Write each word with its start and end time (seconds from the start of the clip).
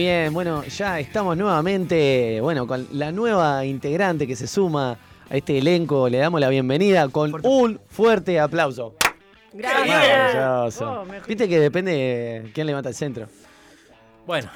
bien, 0.00 0.32
bueno, 0.32 0.64
ya 0.64 0.98
estamos 0.98 1.36
nuevamente, 1.36 2.38
bueno, 2.40 2.66
con 2.66 2.86
la 2.92 3.12
nueva 3.12 3.64
integrante 3.66 4.26
que 4.26 4.34
se 4.34 4.46
suma 4.46 4.96
a 5.28 5.36
este 5.36 5.58
elenco, 5.58 6.08
le 6.08 6.16
damos 6.18 6.40
la 6.40 6.48
bienvenida 6.48 7.06
con 7.08 7.34
un 7.44 7.78
fuerte 7.86 8.40
aplauso. 8.40 8.94
Gracias. 9.52 9.88
Maravilloso. 9.88 11.02
Oh, 11.02 11.06
Viste 11.26 11.48
que 11.48 11.60
depende 11.60 11.92
de 11.92 12.50
quién 12.54 12.66
levanta 12.66 12.88
el 12.88 12.94
centro. 12.94 13.26
Bueno, 14.26 14.48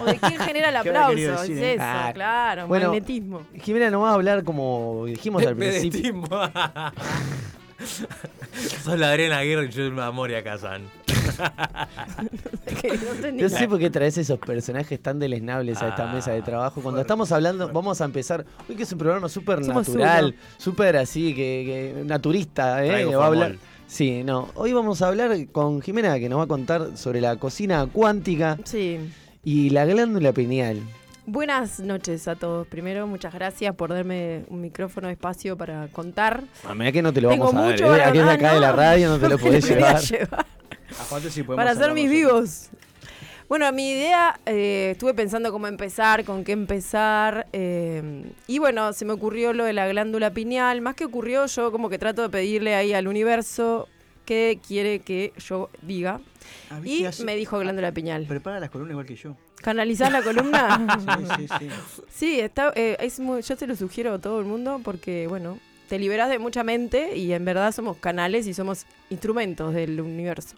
O 0.00 0.04
de 0.04 0.18
quién 0.18 0.38
genera 0.38 0.68
el 0.68 0.74
¿Qué 0.82 0.88
habrá 0.90 1.06
aplauso, 1.06 1.42
es 1.42 1.48
decir, 1.48 1.64
eso, 1.64 1.82
eh? 1.82 1.86
Ah, 1.86 2.10
claro, 2.14 2.66
bueno, 2.68 2.88
magnetismo. 2.88 3.42
Jimena 3.60 3.90
nos 3.90 4.02
va 4.04 4.10
a 4.10 4.14
hablar 4.14 4.44
como 4.44 5.06
dijimos 5.06 5.44
al 5.44 5.56
principio. 5.56 6.00
Medestismo. 6.02 6.50
Sos 8.84 8.98
la 8.98 9.10
Adriana 9.10 9.38
Aguirre 9.38 9.64
y 9.64 9.68
yo 9.68 9.72
soy 9.72 9.86
una 9.88 10.10
Moria 10.12 10.44
Kazan. 10.44 10.82
No 13.34 13.48
sé 13.48 13.68
por 13.68 13.78
qué 13.78 13.90
traes 13.90 14.18
esos 14.18 14.38
personajes 14.38 15.00
tan 15.00 15.18
deleznables 15.18 15.80
a 15.82 15.88
esta 15.88 16.10
Ah, 16.10 16.14
mesa 16.14 16.32
de 16.32 16.42
trabajo. 16.42 16.80
Cuando 16.80 17.00
estamos 17.00 17.30
hablando, 17.32 17.68
vamos 17.72 18.00
a 18.00 18.04
empezar. 18.04 18.44
Hoy 18.68 18.76
que 18.76 18.82
es 18.84 18.92
un 18.92 18.98
programa 18.98 19.28
súper 19.28 19.60
natural, 19.66 20.34
súper 20.56 20.96
así, 20.96 21.34
que, 21.34 21.94
que 21.96 22.04
naturista, 22.04 22.84
¿eh? 22.84 23.04
Va 23.06 23.24
a 23.24 23.26
hablar. 23.26 23.56
Sí, 23.86 24.22
no. 24.24 24.48
Hoy 24.54 24.72
vamos 24.72 25.00
a 25.02 25.08
hablar 25.08 25.32
con 25.50 25.80
Jimena, 25.82 26.18
que 26.18 26.28
nos 26.28 26.38
va 26.38 26.44
a 26.44 26.46
contar 26.46 26.96
sobre 26.96 27.20
la 27.20 27.36
cocina 27.36 27.86
cuántica 27.92 28.58
Sí. 28.64 28.98
y 29.44 29.70
la 29.70 29.84
glándula 29.86 30.32
pineal. 30.32 30.78
Buenas 31.26 31.80
noches 31.80 32.26
a 32.28 32.36
todos. 32.36 32.66
Primero, 32.66 33.06
muchas 33.06 33.34
gracias 33.34 33.74
por 33.74 33.90
darme 33.90 34.44
un 34.48 34.60
micrófono 34.62 35.08
de 35.08 35.14
espacio 35.14 35.56
para 35.58 35.88
contar. 35.88 36.42
A 36.66 36.74
medida 36.74 36.92
que 36.92 37.02
no 37.02 37.12
te 37.12 37.20
lo 37.20 37.28
Tengo 37.30 37.46
vamos 37.46 37.60
a 37.60 37.64
dar. 37.64 37.72
mucho 37.72 37.96
¿eh? 37.96 38.02
Aquí 38.02 38.18
es 38.18 38.24
ah, 38.24 38.32
acá 38.32 38.54
de 38.54 38.60
la 38.60 38.72
radio, 38.72 39.08
no 39.10 39.18
te 39.18 39.28
lo 39.28 39.38
podés 39.38 39.68
llevar 39.68 40.00
Sí 41.30 41.42
podemos 41.42 41.56
para 41.56 41.70
hacer 41.72 41.92
mis 41.92 42.10
vivos. 42.10 42.68
Bueno, 43.48 43.70
mi 43.72 43.92
idea, 43.92 44.38
eh, 44.44 44.90
estuve 44.92 45.14
pensando 45.14 45.50
cómo 45.52 45.66
empezar, 45.66 46.24
con 46.24 46.44
qué 46.44 46.52
empezar. 46.52 47.46
eh, 47.52 48.24
y 48.46 48.58
bueno, 48.58 48.92
se 48.92 49.04
me 49.06 49.12
ocurrió 49.14 49.52
lo 49.54 49.64
de 49.64 49.72
la 49.72 49.88
glándula 49.88 50.30
pineal. 50.32 50.80
Más 50.82 50.94
que 50.94 51.06
ocurrió, 51.06 51.46
yo 51.46 51.72
como 51.72 51.88
que 51.88 51.98
trato 51.98 52.22
de 52.22 52.28
pedirle 52.28 52.74
ahí 52.74 52.92
al 52.92 53.08
universo 53.08 53.88
qué 54.26 54.58
quiere 54.66 54.98
que 54.98 55.32
yo 55.38 55.70
diga. 55.80 56.20
Ah, 56.70 56.80
Y 56.84 57.06
me 57.24 57.36
dijo 57.36 57.58
glándula 57.58 57.92
pineal. 57.92 58.26
Prepara 58.26 58.60
las 58.60 58.68
columnas 58.68 58.92
igual 58.92 59.06
que 59.06 59.16
yo. 59.16 59.34
¿Canalizás 59.62 60.12
la 60.12 60.22
columna? 60.22 60.86
Sí, 61.38 61.46
sí, 61.48 61.48
sí. 61.58 61.68
Sí, 62.14 62.40
está, 62.40 62.72
eh, 62.76 62.96
es 63.00 63.18
muy- 63.18 63.40
yo 63.40 63.56
se 63.56 63.66
lo 63.66 63.74
sugiero 63.76 64.12
a 64.14 64.18
todo 64.18 64.40
el 64.40 64.44
mundo 64.46 64.80
porque, 64.84 65.26
bueno, 65.26 65.58
te 65.88 65.98
liberas 65.98 66.28
de 66.28 66.38
mucha 66.38 66.62
mente 66.62 67.16
y 67.16 67.32
en 67.32 67.44
verdad 67.44 67.72
somos 67.72 67.96
canales 67.96 68.46
y 68.46 68.54
somos 68.54 68.86
instrumentos 69.10 69.74
del 69.74 70.00
universo. 70.00 70.56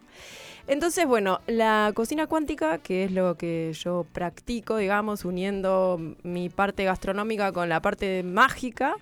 Entonces, 0.66 1.06
bueno, 1.06 1.40
la 1.46 1.90
cocina 1.94 2.26
cuántica, 2.26 2.78
que 2.78 3.04
es 3.04 3.12
lo 3.12 3.36
que 3.36 3.72
yo 3.72 4.06
practico, 4.12 4.76
digamos, 4.76 5.24
uniendo 5.24 5.98
mi 6.22 6.48
parte 6.48 6.84
gastronómica 6.84 7.52
con 7.52 7.68
la 7.68 7.80
parte 7.80 8.22
mágica, 8.22 8.94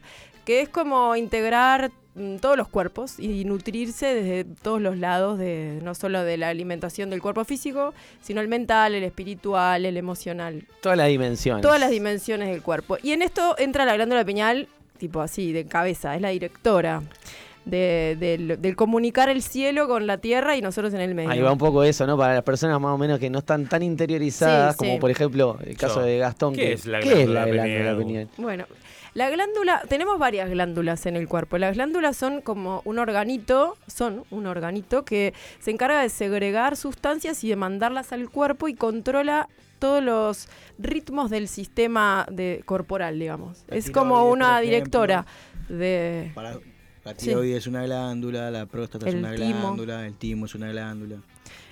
que 0.44 0.62
es 0.62 0.68
como 0.70 1.14
integrar 1.14 1.90
mm, 2.14 2.36
todos 2.36 2.56
los 2.56 2.68
cuerpos 2.68 3.18
y 3.18 3.44
nutrirse 3.44 4.14
desde 4.14 4.44
todos 4.44 4.80
los 4.80 4.96
lados, 4.96 5.38
de, 5.38 5.80
no 5.82 5.94
solo 5.94 6.24
de 6.24 6.38
la 6.38 6.48
alimentación 6.48 7.10
del 7.10 7.20
cuerpo 7.20 7.44
físico, 7.44 7.92
sino 8.22 8.40
el 8.40 8.48
mental, 8.48 8.94
el 8.94 9.04
espiritual, 9.04 9.84
el 9.84 9.98
emocional 9.98 10.66
Todas 10.80 10.96
las 10.96 11.08
dimensiones. 11.08 11.60
todas 11.60 11.80
las 11.80 11.90
dimensiones 11.90 12.48
del 12.48 12.62
cuerpo. 12.62 12.96
Y 13.02 13.12
en 13.12 13.20
esto 13.20 13.56
entra 13.58 13.84
la 13.84 13.94
glándula 13.94 14.24
pineal, 14.24 14.68
tipo 14.98 15.20
así, 15.20 15.52
de 15.52 15.64
cabeza, 15.64 16.14
es 16.16 16.20
la 16.22 16.28
directora 16.30 17.02
de- 17.64 18.16
del, 18.18 18.60
del 18.62 18.76
comunicar 18.76 19.28
el 19.28 19.42
cielo 19.42 19.88
con 19.88 20.06
la 20.06 20.18
tierra 20.18 20.56
y 20.56 20.62
nosotros 20.62 20.94
en 20.94 21.00
el 21.00 21.14
medio. 21.14 21.30
Ahí 21.30 21.40
va 21.40 21.52
un 21.52 21.58
poco 21.58 21.82
eso, 21.84 22.06
¿no? 22.06 22.16
Para 22.16 22.34
las 22.34 22.42
personas 22.42 22.80
más 22.80 22.92
o 22.92 22.98
menos 22.98 23.18
que 23.18 23.28
no 23.30 23.40
están 23.40 23.66
tan 23.68 23.82
interiorizadas, 23.82 24.74
Sí, 24.74 24.78
como 24.78 24.92
sí. 24.94 24.98
por 24.98 25.10
ejemplo 25.10 25.58
el 25.64 25.76
caso 25.76 26.00
Yo. 26.00 26.06
de 26.06 26.18
Gastón. 26.18 26.54
¿Qué 26.54 26.60
que- 26.62 26.72
es 26.72 26.86
la 26.86 27.00
¿qué 27.00 27.22
es 27.22 27.28
la? 27.28 27.44
Bueno, 28.38 28.64
la 29.14 29.30
glándula, 29.30 29.82
tenemos 29.88 30.18
varias 30.18 30.50
glándulas 30.50 31.06
en 31.06 31.16
el 31.16 31.28
cuerpo. 31.28 31.58
Las 31.58 31.74
glándulas 31.74 32.16
son 32.16 32.40
como 32.40 32.82
un 32.84 32.98
organito, 32.98 33.76
son 33.86 34.24
un 34.30 34.46
organito 34.46 35.04
que 35.04 35.34
se 35.60 35.70
encarga 35.70 36.02
de 36.02 36.08
segregar 36.08 36.76
sustancias 36.76 37.42
y 37.44 37.48
de 37.48 37.56
mandarlas 37.56 38.12
al 38.12 38.30
cuerpo 38.30 38.68
y 38.68 38.74
controla 38.74 39.48
todos 39.78 40.02
los 40.02 40.48
ritmos 40.78 41.30
del 41.30 41.48
sistema 41.48 42.26
de, 42.30 42.62
corporal, 42.64 43.18
digamos. 43.18 43.64
La 43.68 43.76
es 43.76 43.90
como 43.90 44.28
una 44.28 44.60
directora 44.60 45.26
de... 45.68 46.32
Para, 46.34 46.58
la 47.04 47.14
Sí. 47.16 47.28
tiroides 47.28 47.58
es 47.58 47.66
una 47.66 47.84
glándula, 47.84 48.50
la 48.50 48.66
próstata 48.66 49.08
es 49.08 49.14
una 49.14 49.34
timo. 49.34 49.60
glándula, 49.60 50.06
el 50.06 50.14
timo 50.14 50.44
es 50.44 50.54
una 50.54 50.68
glándula. 50.68 51.16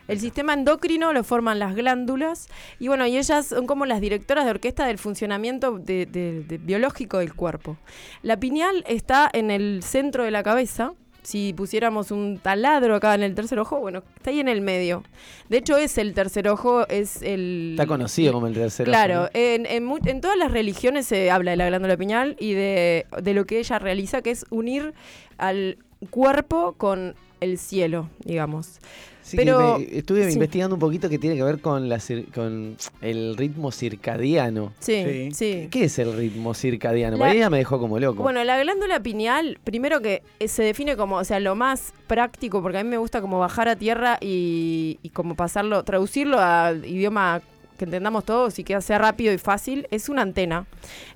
El 0.08 0.20
sistema 0.20 0.54
endocrino 0.54 1.12
lo 1.12 1.24
forman 1.24 1.58
las 1.58 1.74
glándulas 1.74 2.48
y 2.78 2.88
bueno, 2.88 3.06
y 3.06 3.16
ellas 3.18 3.46
son 3.46 3.66
como 3.66 3.86
las 3.86 4.00
directoras 4.00 4.44
de 4.44 4.50
orquesta 4.50 4.86
del 4.86 4.98
funcionamiento 4.98 5.78
de- 5.78 6.06
de- 6.06 6.42
de 6.44 6.58
biológico 6.58 7.18
del 7.18 7.34
cuerpo. 7.34 7.76
La 8.22 8.38
pineal 8.38 8.84
está 8.86 9.28
en 9.32 9.50
el 9.50 9.82
centro 9.82 10.24
de 10.24 10.30
la 10.30 10.42
cabeza. 10.42 10.92
Si 11.22 11.52
pusiéramos 11.54 12.12
un 12.12 12.38
taladro 12.38 12.94
acá 12.94 13.12
en 13.16 13.24
el 13.24 13.34
tercer 13.34 13.58
ojo, 13.58 13.80
bueno, 13.80 14.04
está 14.16 14.30
ahí 14.30 14.38
en 14.38 14.46
el 14.46 14.60
medio. 14.60 15.02
De 15.48 15.56
hecho, 15.56 15.76
es 15.76 15.98
el 15.98 16.14
tercer 16.14 16.48
ojo, 16.48 16.86
es 16.86 17.20
el... 17.20 17.70
Está 17.72 17.84
conocido 17.88 18.32
como 18.32 18.46
el 18.46 18.54
tercero. 18.54 18.92
Claro, 18.92 19.28
en, 19.34 19.66
en 19.66 19.84
mu- 19.84 19.98
en 20.04 20.20
todas 20.20 20.36
las 20.36 20.52
religiones 20.52 21.04
se 21.08 21.32
habla 21.32 21.50
de 21.50 21.56
la 21.56 21.66
glándula 21.66 21.96
pineal 21.96 22.36
y 22.38 22.52
de, 22.52 23.06
de 23.20 23.34
lo 23.34 23.44
que 23.44 23.58
ella 23.58 23.80
realiza, 23.80 24.22
que 24.22 24.30
es 24.30 24.46
unir 24.50 24.94
al 25.36 25.78
cuerpo 26.10 26.74
con 26.78 27.16
el 27.40 27.58
cielo, 27.58 28.08
digamos. 28.24 28.78
Sí, 29.26 29.36
Pero- 29.36 29.78
que 29.78 29.86
me- 29.90 29.98
estuve 29.98 30.24
sí. 30.28 30.34
investigando 30.34 30.76
un 30.76 30.80
poquito 30.80 31.08
que 31.08 31.18
tiene 31.18 31.34
que 31.34 31.42
ver 31.42 31.60
con, 31.60 31.88
la 31.88 31.98
con 32.32 32.76
el 33.00 33.36
ritmo 33.36 33.72
circadiano. 33.72 34.72
Sí, 34.78 35.02
Sí. 35.04 35.28
sí. 35.32 35.68
¿Qué 35.68 35.84
es 35.84 35.98
el 35.98 36.16
ritmo 36.16 36.54
circadiano? 36.54 37.16
La- 37.16 37.34
ya 37.34 37.50
me 37.50 37.58
dejó 37.58 37.80
como 37.80 37.98
loco. 37.98 38.22
Bueno, 38.22 38.44
la 38.44 38.56
glándula 38.62 39.00
pineal, 39.00 39.58
primero 39.64 40.00
que 40.00 40.22
eh, 40.38 40.46
se 40.46 40.62
define 40.62 40.96
como, 40.96 41.16
o 41.16 41.24
sea, 41.24 41.40
lo 41.40 41.56
más 41.56 41.92
práctico, 42.06 42.62
porque 42.62 42.78
a 42.78 42.84
mí 42.84 42.88
me 42.90 42.98
gusta 42.98 43.20
como 43.20 43.40
bajar 43.40 43.68
a 43.68 43.74
tierra 43.74 44.18
y, 44.20 44.98
y 45.02 45.08
como 45.08 45.34
pasarlo, 45.34 45.82
traducirlo 45.82 46.38
al 46.38 46.84
idioma 46.86 47.42
que 47.78 47.84
entendamos 47.84 48.24
todos 48.24 48.58
y 48.60 48.64
que 48.64 48.80
sea 48.80 48.98
rápido 48.98 49.32
y 49.32 49.38
fácil, 49.38 49.88
es 49.90 50.08
una 50.08 50.22
antena. 50.22 50.66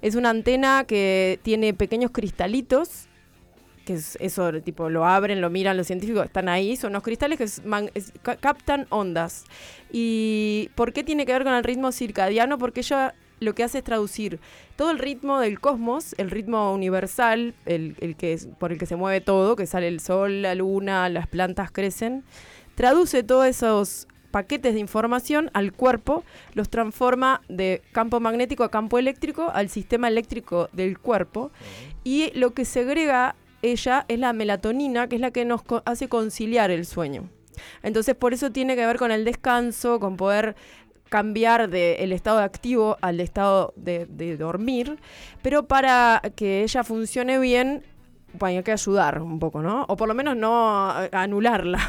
Es 0.03 0.16
una 0.16 0.31
antena 0.31 0.82
que 0.84 1.38
tiene 1.42 1.72
pequeños 1.75 2.10
cristalitos, 2.10 3.06
que 3.84 3.94
es 3.94 4.16
eso, 4.20 4.52
tipo, 4.62 4.88
lo 4.91 5.04
abren, 5.06 5.41
lo 5.41 5.50
miran 5.50 5.76
los 5.76 5.86
científicos, 5.86 6.24
están 6.26 6.48
ahí, 6.48 6.76
son 6.76 6.91
unos 6.91 7.02
cristales 7.02 7.38
que 7.38 7.44
es 7.44 7.64
man- 7.64 7.91
es- 7.94 8.12
ca- 8.22 8.36
captan 8.36 8.86
ondas. 8.91 9.44
¿Y 9.91 10.70
por 10.74 10.92
qué 10.92 11.02
tiene 11.04 11.26
que 11.26 11.32
ver 11.32 11.44
con 11.44 11.54
el 11.54 11.64
ritmo 11.64 11.92
circadiano? 11.92 12.58
Porque 12.58 12.80
ella 12.80 13.14
lo 13.41 13.54
que 13.54 13.64
hace 13.64 13.78
es 13.78 13.84
traducir 13.84 14.38
todo 14.76 14.91
el 14.91 14.98
ritmo 14.98 15.41
del 15.41 15.60
cosmos, 15.60 16.14
el 16.18 16.30
ritmo 16.30 16.72
universal, 16.74 17.54
el, 17.64 17.96
el 18.00 18.14
que 18.16 18.34
es, 18.34 18.46
por 18.58 18.70
el 18.70 18.78
que 18.78 18.86
se 18.86 18.96
mueve 18.96 19.20
todo, 19.22 19.56
que 19.56 19.66
sale 19.66 19.88
el 19.88 20.00
sol, 20.00 20.42
la 20.42 20.54
luna, 20.54 21.08
las 21.08 21.26
plantas 21.26 21.70
crecen, 21.70 22.22
traduce 22.74 23.22
todos 23.22 23.47
esos 23.47 24.06
paquetes 24.30 24.74
de 24.74 24.80
información 24.80 25.50
al 25.54 25.72
cuerpo, 25.72 26.22
los 26.54 26.68
transforma 26.68 27.41
de 27.48 27.82
campo 27.92 28.20
magnético 28.20 28.62
a 28.62 28.70
campo 28.70 28.98
eléctrico, 28.98 29.50
al 29.52 29.68
sistema 29.70 30.06
eléctrico 30.06 30.68
del 30.72 30.98
cuerpo, 30.98 31.50
y 32.04 32.30
lo 32.38 32.52
que 32.52 32.64
segrega 32.64 33.34
ella 33.62 34.04
es 34.09 34.19
la 34.19 34.32
melatonina, 34.32 35.09
que 35.09 35.16
es 35.16 35.21
la 35.21 35.31
que 35.31 35.44
nos 35.44 35.62
co- 35.62 35.82
hace 35.84 36.09
conciliar 36.09 36.71
el 36.71 36.87
sueño. 36.87 37.28
Entonces, 37.82 38.15
por 38.15 38.32
eso 38.32 38.50
tiene 38.50 38.75
que 38.76 38.87
ver 38.87 38.97
con 38.98 39.10
el 39.12 39.25
descanso, 39.25 40.00
con 40.00 40.16
poder 40.16 40.56
cambiar 41.09 41.69
del 41.69 42.12
estado 42.12 42.38
de 42.38 42.44
activo 42.44 42.97
al 43.00 43.19
estado 43.21 43.72
de, 43.76 44.06
de 44.06 44.37
dormir, 44.37 44.98
pero 45.43 45.66
para 45.66 46.22
que 46.36 46.62
ella 46.62 46.84
funcione 46.84 47.39
bien, 47.41 47.83
bueno, 48.34 48.59
hay 48.59 48.62
que 48.62 48.71
ayudar 48.72 49.21
un 49.21 49.39
poco, 49.41 49.60
¿no? 49.60 49.84
O 49.89 49.97
por 49.97 50.07
lo 50.09 50.15
menos 50.15 50.36
no 50.36 50.89
anularla. 51.12 51.80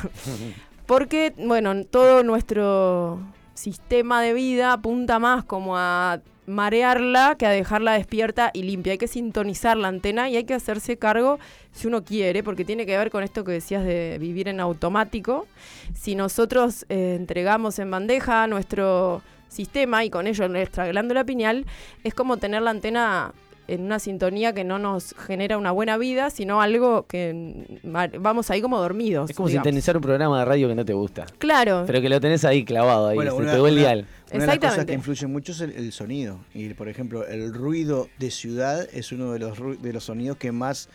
Porque, 0.88 1.34
bueno, 1.38 1.86
todo 1.86 2.24
nuestro 2.24 3.20
sistema 3.54 4.22
de 4.22 4.34
vida 4.34 4.74
apunta 4.74 5.20
más 5.20 5.44
como 5.46 5.78
a 5.78 6.20
marearla 6.48 7.36
que 7.38 7.46
a 7.46 7.50
dejarla 7.50 7.94
despierta 7.94 8.52
y 8.54 8.64
limpia. 8.64 8.94
Hay 8.94 8.98
que 8.98 9.08
sintonizar 9.08 9.78
la 9.78 9.88
antena 9.88 10.30
y 10.30 10.38
hay 10.38 10.44
que 10.44 10.54
hacerse 10.54 10.98
cargo 10.98 11.40
si 11.72 11.88
uno 11.88 12.04
quiere, 12.04 12.44
porque 12.44 12.66
tiene 12.66 12.86
que 12.86 12.98
ver 12.98 13.12
con 13.12 13.24
esto 13.24 13.44
que 13.44 13.54
decías 13.54 13.84
de 13.86 14.18
vivir 14.20 14.48
en 14.48 14.60
automático. 14.60 15.48
Si 15.94 16.16
nosotros 16.16 16.86
eh, 16.90 17.16
entregamos 17.18 17.80
en 17.80 17.92
bandeja 17.92 18.48
nuestro 18.48 19.22
sistema 19.48 20.04
y 20.04 20.10
con 20.10 20.28
ello 20.28 20.48
nuestra 20.48 20.88
glándula 20.88 21.24
pineal, 21.24 21.66
es 22.04 22.14
como 22.14 22.38
tener 22.38 22.62
la 22.62 22.72
antena 22.72 23.34
en 23.74 23.82
una 23.84 24.00
sintonía 24.00 24.54
que 24.54 24.64
no 24.64 24.80
nos 24.80 25.16
genera 25.18 25.58
una 25.58 25.72
buena 25.72 25.98
vida, 25.98 26.30
sino 26.30 26.62
algo 26.62 27.06
que 27.08 27.80
vamos 28.20 28.50
ahí 28.52 28.62
como 28.62 28.78
dormidos. 28.80 29.30
es 29.30 29.36
como 29.36 29.48
digamos. 29.48 29.66
sintonizar 29.66 29.96
un 29.96 30.02
programa 30.04 30.40
de 30.40 30.46
radio 30.46 30.68
que 30.68 30.76
no 30.76 30.86
te 30.86 30.94
gusta. 30.94 31.26
Claro, 31.38 31.84
Pero 31.88 32.02
que 32.02 32.10
lo 32.10 32.20
tenés 32.20 32.44
ahí 32.46 32.64
clavado, 32.66 33.08
ahí, 33.10 33.16
Bueno, 33.16 33.32
se 33.32 33.38
una- 33.42 33.52
pegó 33.54 33.68
el 33.68 33.74
una- 33.74 33.82
dial. 33.82 34.08
Una 34.34 34.40
de 34.42 34.48
las 34.48 34.58
cosas 34.60 34.86
que 34.86 34.94
influye 34.94 35.28
mucho 35.28 35.52
es 35.52 35.62
el, 35.62 35.72
el 35.72 35.92
sonido. 35.92 36.40
Y 36.54 36.70
por 36.74 36.88
ejemplo, 36.90 37.26
el 37.28 37.54
ruido 37.54 38.08
de 38.18 38.32
ciudad 38.32 38.88
es 38.94 39.12
uno 39.12 39.32
de 39.34 39.40
los, 39.40 39.58
ru- 39.60 39.78
de 39.78 39.94
los 39.94 40.06
sonidos 40.06 40.38
que 40.38 40.52
más 40.52 40.90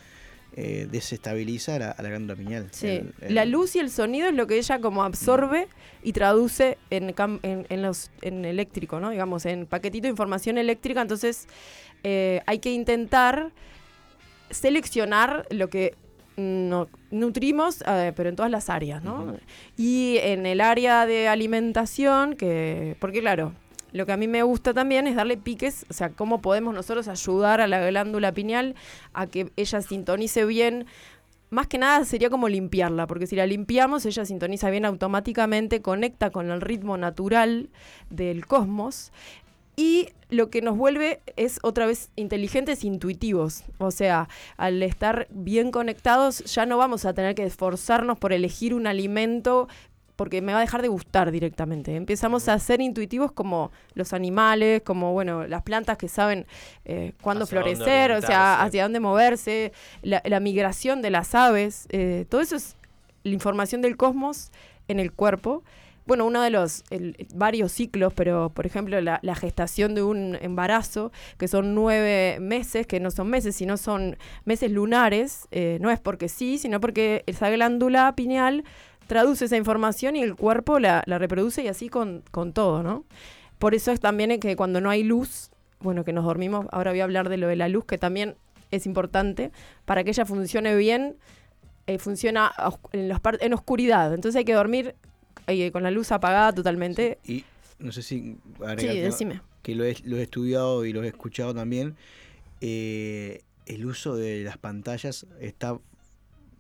eh, 0.57 0.89
desestabiliza 0.91 1.77
a 1.77 1.79
la, 1.79 1.91
a 1.91 2.03
la 2.03 2.09
glándula 2.09 2.35
pineal. 2.37 2.69
Sí, 2.73 2.87
El- 2.89 3.15
el- 3.21 3.35
la 3.35 3.45
luz 3.45 3.77
y 3.77 3.79
el 3.79 3.91
sonido 3.91 4.29
es 4.29 4.35
lo 4.35 4.47
que 4.47 4.57
ella 4.57 4.81
como 4.81 5.05
absorbe 5.05 5.69
y 6.03 6.13
traduce 6.13 6.79
en, 6.91 7.15
cam- 7.15 7.41
en, 7.43 7.67
en 7.69 7.83
los, 7.83 8.11
en 8.23 8.45
eléctrico, 8.45 8.99
¿no? 8.99 9.11
Digamos, 9.11 9.45
en 9.47 9.67
paquetito 9.67 10.05
de 10.05 10.11
información 10.11 10.57
eléctrica, 10.59 11.03
entonces 11.03 11.47
eh, 12.05 12.41
hay 12.47 12.59
que 12.59 12.73
intentar 12.73 13.53
seleccionar 14.51 15.47
lo 15.51 15.69
que 15.69 15.95
no, 16.37 16.89
nutrimos, 17.11 17.83
eh, 17.87 18.13
pero 18.15 18.29
en 18.29 18.37
todas 18.37 18.51
las 18.51 18.69
áreas, 18.69 19.03
¿no? 19.03 19.37
Y 19.77 20.19
en 20.21 20.47
el 20.47 20.61
área 20.61 21.07
de 21.07 21.29
alimentación, 21.29 22.35
que 22.37 22.97
porque 23.01 23.21
claro, 23.21 23.53
lo 23.97 24.07
que 24.07 24.13
a 24.13 24.17
mí 24.17 24.29
me 24.29 24.43
gusta 24.43 24.75
también 24.75 25.07
es 25.07 25.17
darle 25.17 25.37
piques, 25.37 25.87
o 25.91 25.93
sea, 25.93 26.11
cómo 26.11 26.41
podemos 26.41 26.75
nosotros 26.75 27.09
ayudar 27.09 27.61
a 27.61 27.67
la 27.67 27.87
glándula 27.87 28.33
pineal 28.33 28.75
a 29.13 29.27
que 29.27 29.51
ella 29.57 29.81
sintonice 29.81 30.45
bien. 30.45 30.87
Más 31.49 31.67
que 31.69 31.79
nada 31.79 32.05
sería 32.05 32.29
como 32.29 32.49
limpiarla, 32.49 33.07
porque 33.07 33.27
si 33.27 33.37
la 33.37 33.47
limpiamos, 33.47 34.05
ella 34.05 34.25
sintoniza 34.25 34.69
bien 34.71 34.85
automáticamente, 34.85 35.81
conecta 35.81 36.31
con 36.31 36.51
el 36.51 36.61
ritmo 36.61 36.97
natural 36.97 37.71
del 38.11 38.47
cosmos 38.47 39.13
y 39.77 40.09
lo 40.31 40.49
que 40.49 40.63
nos 40.63 40.77
vuelve 40.77 41.21
es 41.37 41.61
otra 41.63 41.87
vez 41.87 42.11
inteligentes 42.17 42.83
e 42.83 42.87
intuitivos. 42.87 43.63
O 43.79 43.91
sea, 43.91 44.29
al 44.57 44.83
estar 44.83 45.29
bien 45.31 45.71
conectados 45.71 46.39
ya 46.53 46.65
no 46.65 46.79
vamos 46.79 47.05
a 47.05 47.13
tener 47.13 47.35
que 47.35 47.45
esforzarnos 47.45 48.19
por 48.19 48.33
elegir 48.33 48.75
un 48.75 48.87
alimento 48.87 49.69
porque 50.17 50.41
me 50.43 50.53
va 50.53 50.59
a 50.59 50.63
dejar 50.63 50.83
de 50.83 50.89
gustar 50.89 51.31
directamente. 51.31 51.95
Empezamos 51.95 52.49
a 52.49 52.59
ser 52.59 52.81
intuitivos 52.81 53.33
como 53.33 53.71
los 53.95 54.13
animales, 54.13 54.83
como 54.83 55.13
bueno, 55.13 55.47
las 55.47 55.63
plantas 55.63 55.99
que 55.99 56.09
saben 56.09 56.47
eh, 56.85 57.13
cuándo 57.21 57.45
florecer, 57.47 58.11
o 58.13 58.21
sea, 58.27 58.63
hacia 58.63 58.83
dónde 58.83 59.01
moverse, 59.01 59.73
la, 60.03 60.23
la 60.25 60.41
migración 60.41 61.03
de 61.03 61.11
las 61.11 61.35
aves, 61.35 61.87
eh, 61.91 62.25
todo 62.29 62.41
eso 62.41 62.57
es 62.57 62.77
la 63.25 63.33
información 63.33 63.83
del 63.83 63.97
cosmos 63.97 64.51
en 64.89 65.01
el 65.01 65.13
cuerpo. 65.13 65.63
Bueno, 66.07 66.25
uno 66.25 66.41
de 66.41 66.51
los 66.51 66.85
el- 66.91 67.17
varios 67.35 67.73
ciclos, 67.73 68.13
pero 68.15 68.51
por 68.51 68.65
ejemplo 68.65 69.01
la, 69.01 69.19
la 69.23 69.35
gestación 69.35 69.97
de 69.97 70.05
un 70.05 70.39
embarazo, 70.41 71.11
que 71.37 71.49
son 71.49 71.75
nueve 71.75 72.39
meses, 72.41 72.87
que 72.87 73.01
no 73.01 73.11
son 73.11 73.29
meses, 73.29 73.57
sino 73.57 73.77
son 73.77 74.17
meses 74.45 74.71
lunares, 74.71 75.49
eh, 75.51 75.79
no 75.81 75.91
es 75.91 75.99
porque 75.99 76.29
sí, 76.29 76.59
sino 76.59 76.79
porque 76.81 77.25
esa 77.27 77.51
glándula 77.51 78.15
pineal 78.15 78.63
traduce 79.07 79.45
esa 79.47 79.57
información 79.57 80.17
y 80.17 80.23
el 80.23 80.35
cuerpo 80.37 80.79
la, 80.79 81.03
la 81.07 81.19
reproduce 81.19 81.63
y 81.63 81.69
así 81.69 81.89
con, 81.89 82.23
con 82.31 82.53
todo, 82.53 82.83
¿no? 82.83 83.05
Por 83.59 83.75
eso 83.75 83.91
es 83.93 84.01
también 84.01 84.39
que 84.41 84.57
cuando 84.57 84.81
no 84.81 84.91
hay 84.91 85.03
luz, 85.03 85.51
bueno, 85.81 86.05
que 86.05 86.13
nos 86.13 86.25
dormimos, 86.25 86.67
ahora 86.73 86.91
voy 86.91 87.01
a 87.01 87.05
hablar 87.05 87.29
de 87.29 87.37
lo 87.37 87.49
de 87.49 87.57
la 87.57 87.69
luz, 87.69 87.85
que 87.87 87.99
también 87.99 88.35
es 88.71 88.85
importante, 88.87 89.51
para 89.85 90.05
que 90.05 90.11
ella 90.11 90.27
funcione 90.27 90.75
bien, 90.77 91.17
eh, 91.87 91.99
funciona 91.99 92.53
en, 92.93 93.09
los 93.09 93.21
en 93.41 93.55
oscuridad. 93.55 94.13
Entonces 94.13 94.39
hay 94.39 94.45
que 94.45 94.53
dormir 94.55 94.95
eh, 95.47 95.71
con 95.71 95.83
la 95.85 95.91
luz 95.91 96.11
apagada 96.13 96.53
totalmente. 96.53 97.19
Y 97.25 97.45
no 97.79 97.93
sé 97.93 98.03
si 98.03 98.37
Sí, 98.79 98.87
que- 98.87 99.03
decime. 99.03 99.41
que 99.63 99.75
lo 99.75 99.85
he, 99.85 99.97
lo 100.05 100.17
he 100.17 100.23
estudiado 100.23 100.85
y 100.85 100.93
lo 100.93 101.03
he 101.05 101.09
escuchado 101.09 101.55
también, 101.55 101.95
eh, 102.61 103.43
el 103.67 103.85
uso 103.87 104.17
de 104.17 104.43
las 104.45 104.59
pantallas 104.59 105.27
está 105.41 105.79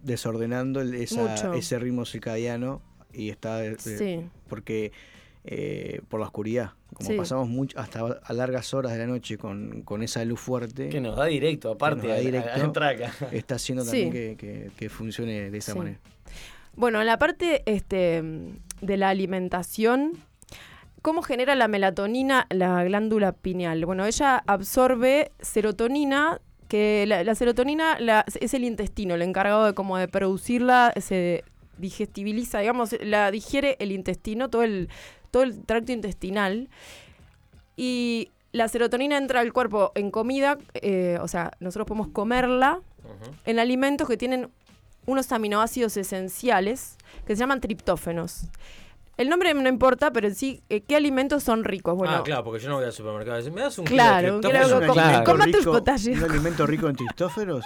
desordenando 0.06 0.80
el- 0.80 0.94
esa- 0.94 1.22
Mucho. 1.22 1.52
ese 1.54 1.78
ritmo 1.78 2.04
circadiano 2.04 2.80
y 3.12 3.30
está 3.30 3.64
eh, 3.64 3.76
Sí. 3.78 4.26
porque 4.48 4.92
eh, 5.48 6.00
por 6.08 6.18
la 6.18 6.26
oscuridad, 6.26 6.72
como 6.92 7.08
Sí. 7.10 7.16
pasamos 7.16 7.48
mucho 7.48 7.78
hasta 7.78 8.00
a 8.00 8.32
largas 8.32 8.74
horas 8.74 8.90
de 8.92 8.98
la 8.98 9.06
noche 9.06 9.38
con, 9.38 9.82
con 9.82 10.02
esa 10.02 10.24
luz 10.24 10.40
fuerte, 10.40 10.88
Que 10.88 11.00
nos 11.00 11.14
da 11.16 11.26
directo, 11.26 11.70
aparte, 11.70 12.08
da 12.08 12.14
a- 12.14 12.16
a- 12.16 12.18
a 12.18 12.22
directo. 12.22 12.60
entrar 12.60 12.94
acá. 12.96 13.12
está 13.30 13.54
haciendo 13.54 13.84
Sí. 13.84 13.90
también 13.90 14.12
que, 14.12 14.36
que- 14.36 14.70
que 14.76 14.88
funcione 14.88 15.50
de 15.50 15.58
esa 15.58 15.72
Sí. 15.72 15.78
manera. 15.78 16.00
Bueno, 16.74 17.00
en 17.00 17.06
la 17.06 17.16
parte 17.18 17.62
este, 17.66 18.22
de 18.80 18.96
la 18.96 19.08
alimentación, 19.08 20.14
¿cómo 21.00 21.22
genera 21.22 21.54
la 21.54 21.68
melatonina 21.68 22.46
la 22.50 22.82
glándula 22.82 23.30
pineal? 23.32 23.84
Bueno, 23.86 24.04
ella 24.04 24.42
absorbe 24.48 25.30
serotonina, 25.38 26.40
que 26.68 27.04
la, 27.06 27.22
la 27.24 27.34
serotonina 27.34 27.98
la- 28.00 28.24
es 28.40 28.54
el 28.54 28.64
intestino, 28.64 29.14
el 29.14 29.22
encargado 29.22 29.64
de 29.66 29.74
como 29.74 29.96
de 29.96 30.08
producirla, 30.08 30.92
se 31.00 31.44
digestibiliza, 31.78 32.60
digamos, 32.60 32.96
la 33.00 33.30
digiere 33.30 33.76
el 33.80 33.92
intestino, 33.92 34.48
todo 34.48 34.62
el, 34.62 34.88
todo 35.30 35.42
el 35.42 35.62
tracto 35.64 35.92
intestinal. 35.92 36.68
Y 37.76 38.30
la 38.52 38.68
serotonina 38.68 39.18
entra 39.18 39.40
al 39.40 39.52
cuerpo 39.52 39.92
en 39.94 40.10
comida, 40.10 40.58
eh, 40.74 41.18
o 41.20 41.28
sea, 41.28 41.52
nosotros 41.60 41.86
podemos 41.86 42.08
comerla 42.08 42.80
en 43.44 43.58
alimentos 43.58 44.08
que 44.08 44.16
tienen 44.16 44.48
unos 45.04 45.30
aminoácidos 45.30 45.96
esenciales 45.96 46.96
que 47.26 47.36
se 47.36 47.40
llaman 47.40 47.60
triptófenos. 47.60 48.46
El 49.16 49.28
nombre 49.30 49.54
no 49.54 49.68
importa, 49.68 50.10
pero 50.12 50.28
en 50.28 50.34
sí, 50.34 50.62
eh, 50.68 50.82
¿qué 50.82 50.94
alimentos 50.96 51.42
son 51.42 51.64
ricos? 51.64 51.96
Bueno, 51.96 52.14
ah, 52.16 52.22
claro, 52.22 52.44
porque 52.44 52.62
yo 52.62 52.68
no 52.68 52.76
voy 52.76 52.84
al 52.84 52.92
supermercado. 52.92 53.36
y 53.38 53.40
decir, 53.40 53.52
¿Me 53.52 53.62
das 53.62 53.78
un 53.78 53.86
Claro, 53.86 54.40
kilo 54.40 54.40
de 54.40 54.48
claro, 54.50 54.66
triptófano?" 54.78 54.86
con- 54.94 54.94
Claro. 54.94 55.24
cómate 55.24 55.58
un 56.16 56.18
un 56.24 56.30
alimento 56.30 56.66
rico 56.66 56.88
en 56.88 56.96
tristóferos, 56.96 57.64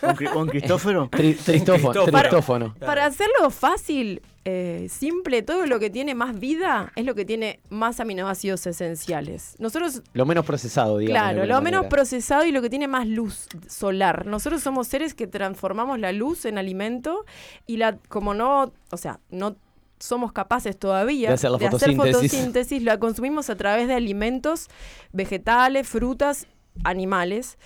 ¿Con, 0.00 0.10
cri- 0.16 0.32
con 0.32 0.48
Cristófero. 0.48 1.08
Tri- 1.10 1.36
Tristófono. 1.36 1.92
Cristóforo. 1.92 2.20
Tristófono. 2.20 2.74
Claro. 2.74 2.86
Para 2.86 3.06
hacerlo 3.06 3.50
fácil, 3.50 4.22
eh, 4.44 4.86
simple, 4.90 5.42
todo 5.42 5.66
lo 5.66 5.78
que 5.80 5.90
tiene 5.90 6.14
más 6.14 6.38
vida 6.38 6.92
es 6.96 7.04
lo 7.04 7.14
que 7.14 7.24
tiene 7.24 7.60
más 7.68 8.00
aminoácidos 8.00 8.66
esenciales. 8.66 9.54
Nosotros 9.58 10.02
Lo 10.14 10.24
menos 10.26 10.44
procesado, 10.46 10.98
digamos. 10.98 11.20
Claro, 11.32 11.46
lo 11.46 11.60
menos 11.60 11.86
procesado 11.86 12.44
y 12.44 12.52
lo 12.52 12.62
que 12.62 12.70
tiene 12.70 12.88
más 12.88 13.06
luz 13.06 13.46
solar. 13.68 14.24
Nosotros 14.26 14.62
somos 14.62 14.88
seres 14.88 15.14
que 15.14 15.26
transformamos 15.26 15.98
la 15.98 16.12
luz 16.12 16.44
en 16.44 16.58
alimento 16.58 17.24
y 17.66 17.76
la, 17.76 17.98
como 18.08 18.34
no, 18.34 18.72
o 18.90 18.96
sea, 18.96 19.20
no 19.30 19.56
somos 20.00 20.32
capaces 20.32 20.78
todavía 20.78 21.30
De 21.60 21.68
hacer 21.68 21.90
fotosíntesis. 21.90 22.32
fotosíntesis, 22.32 22.82
la 22.82 22.98
consumimos 22.98 23.50
a 23.50 23.56
través 23.56 23.88
de 23.88 23.94
alimentos, 23.94 24.68
vegetales, 25.12 25.88
frutas, 25.88 26.46
animales. 26.84 27.58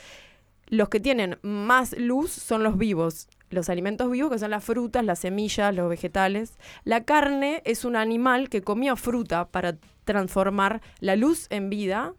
Los 0.69 0.88
que 0.88 1.00
tienen 1.00 1.38
más 1.43 1.94
luz 1.99 2.31
son 2.32 2.62
los 2.62 2.79
vivos. 2.79 3.29
Los 3.50 3.69
alimentos 3.69 4.11
vivos, 4.11 4.31
que 4.32 4.38
son 4.38 4.50
las 4.50 4.64
frutas, 4.64 5.05
las 5.05 5.19
semillas, 5.19 5.75
los 5.75 5.90
vegetales. 5.90 6.55
La 6.84 7.05
carne 7.05 7.61
es 7.67 7.84
un 7.84 7.96
animal 7.96 8.49
que 8.49 8.62
comió 8.62 8.96
fruta 8.96 9.46
para 9.49 9.76
transformar 10.05 10.81
la 11.00 11.14
luz 11.17 11.46
en 11.50 11.69
vida 11.70 12.14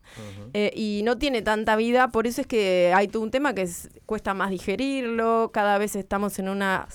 eh, 0.53 0.71
y 0.75 1.01
no 1.03 1.17
tiene 1.17 1.41
tanta 1.41 1.75
vida, 1.75 2.07
por 2.09 2.27
eso 2.27 2.39
es 2.39 2.47
que 2.47 2.93
hay 2.95 3.09
todo 3.09 3.23
un 3.23 3.29
tema 3.31 3.53
que 3.53 3.63
es- 3.63 3.89
cuesta 4.05 4.33
más 4.33 4.51
digerirlo, 4.51 5.49
cada 5.53 5.77
vez 5.79 5.95
estamos 5.97 6.39
en 6.39 6.47
una... 6.47 6.87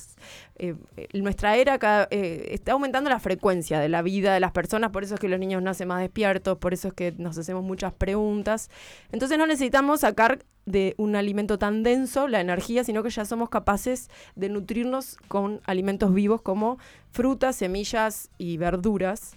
eh, 0.59 0.75
eh, 0.97 1.09
nuestra 1.21 1.57
era 1.57 1.79
cada- 1.79 2.09
eh, 2.11 2.49
está 2.53 2.73
aumentando 2.73 3.09
la 3.11 3.19
frecuencia 3.21 3.81
de 3.81 3.89
la 3.89 4.03
vida 4.03 4.35
de 4.35 4.41
las 4.41 4.53
personas, 4.53 4.91
por 4.91 5.05
eso 5.05 5.15
es 5.15 5.21
que 5.21 5.29
los 5.29 5.39
niños 5.39 5.63
nacen 5.63 5.89
más 5.89 6.01
despiertos, 6.01 6.59
por 6.59 6.73
eso 6.75 6.89
es 6.89 6.95
que 6.95 7.13
nos 7.19 7.39
hacemos 7.39 7.63
muchas 7.65 7.93
preguntas. 7.93 8.71
Entonces 9.13 9.39
no 9.39 9.47
necesitamos 9.47 10.01
sacar 10.01 10.41
de 10.67 10.95
un 10.99 11.17
alimento 11.17 11.59
tan 11.59 11.83
denso 11.83 12.29
la 12.29 12.41
energía, 12.41 12.85
sino 12.85 13.03
que 13.03 13.11
ya 13.11 13.25
somos 13.25 13.49
capaces 13.49 14.11
de 14.37 14.49
nutrirnos 14.51 15.17
con 15.29 15.61
alimentos 15.65 16.13
vivos 16.13 16.43
como 16.43 16.79
frutas, 17.11 17.57
semillas 17.57 18.31
y 18.39 18.57
verduras. 18.59 19.33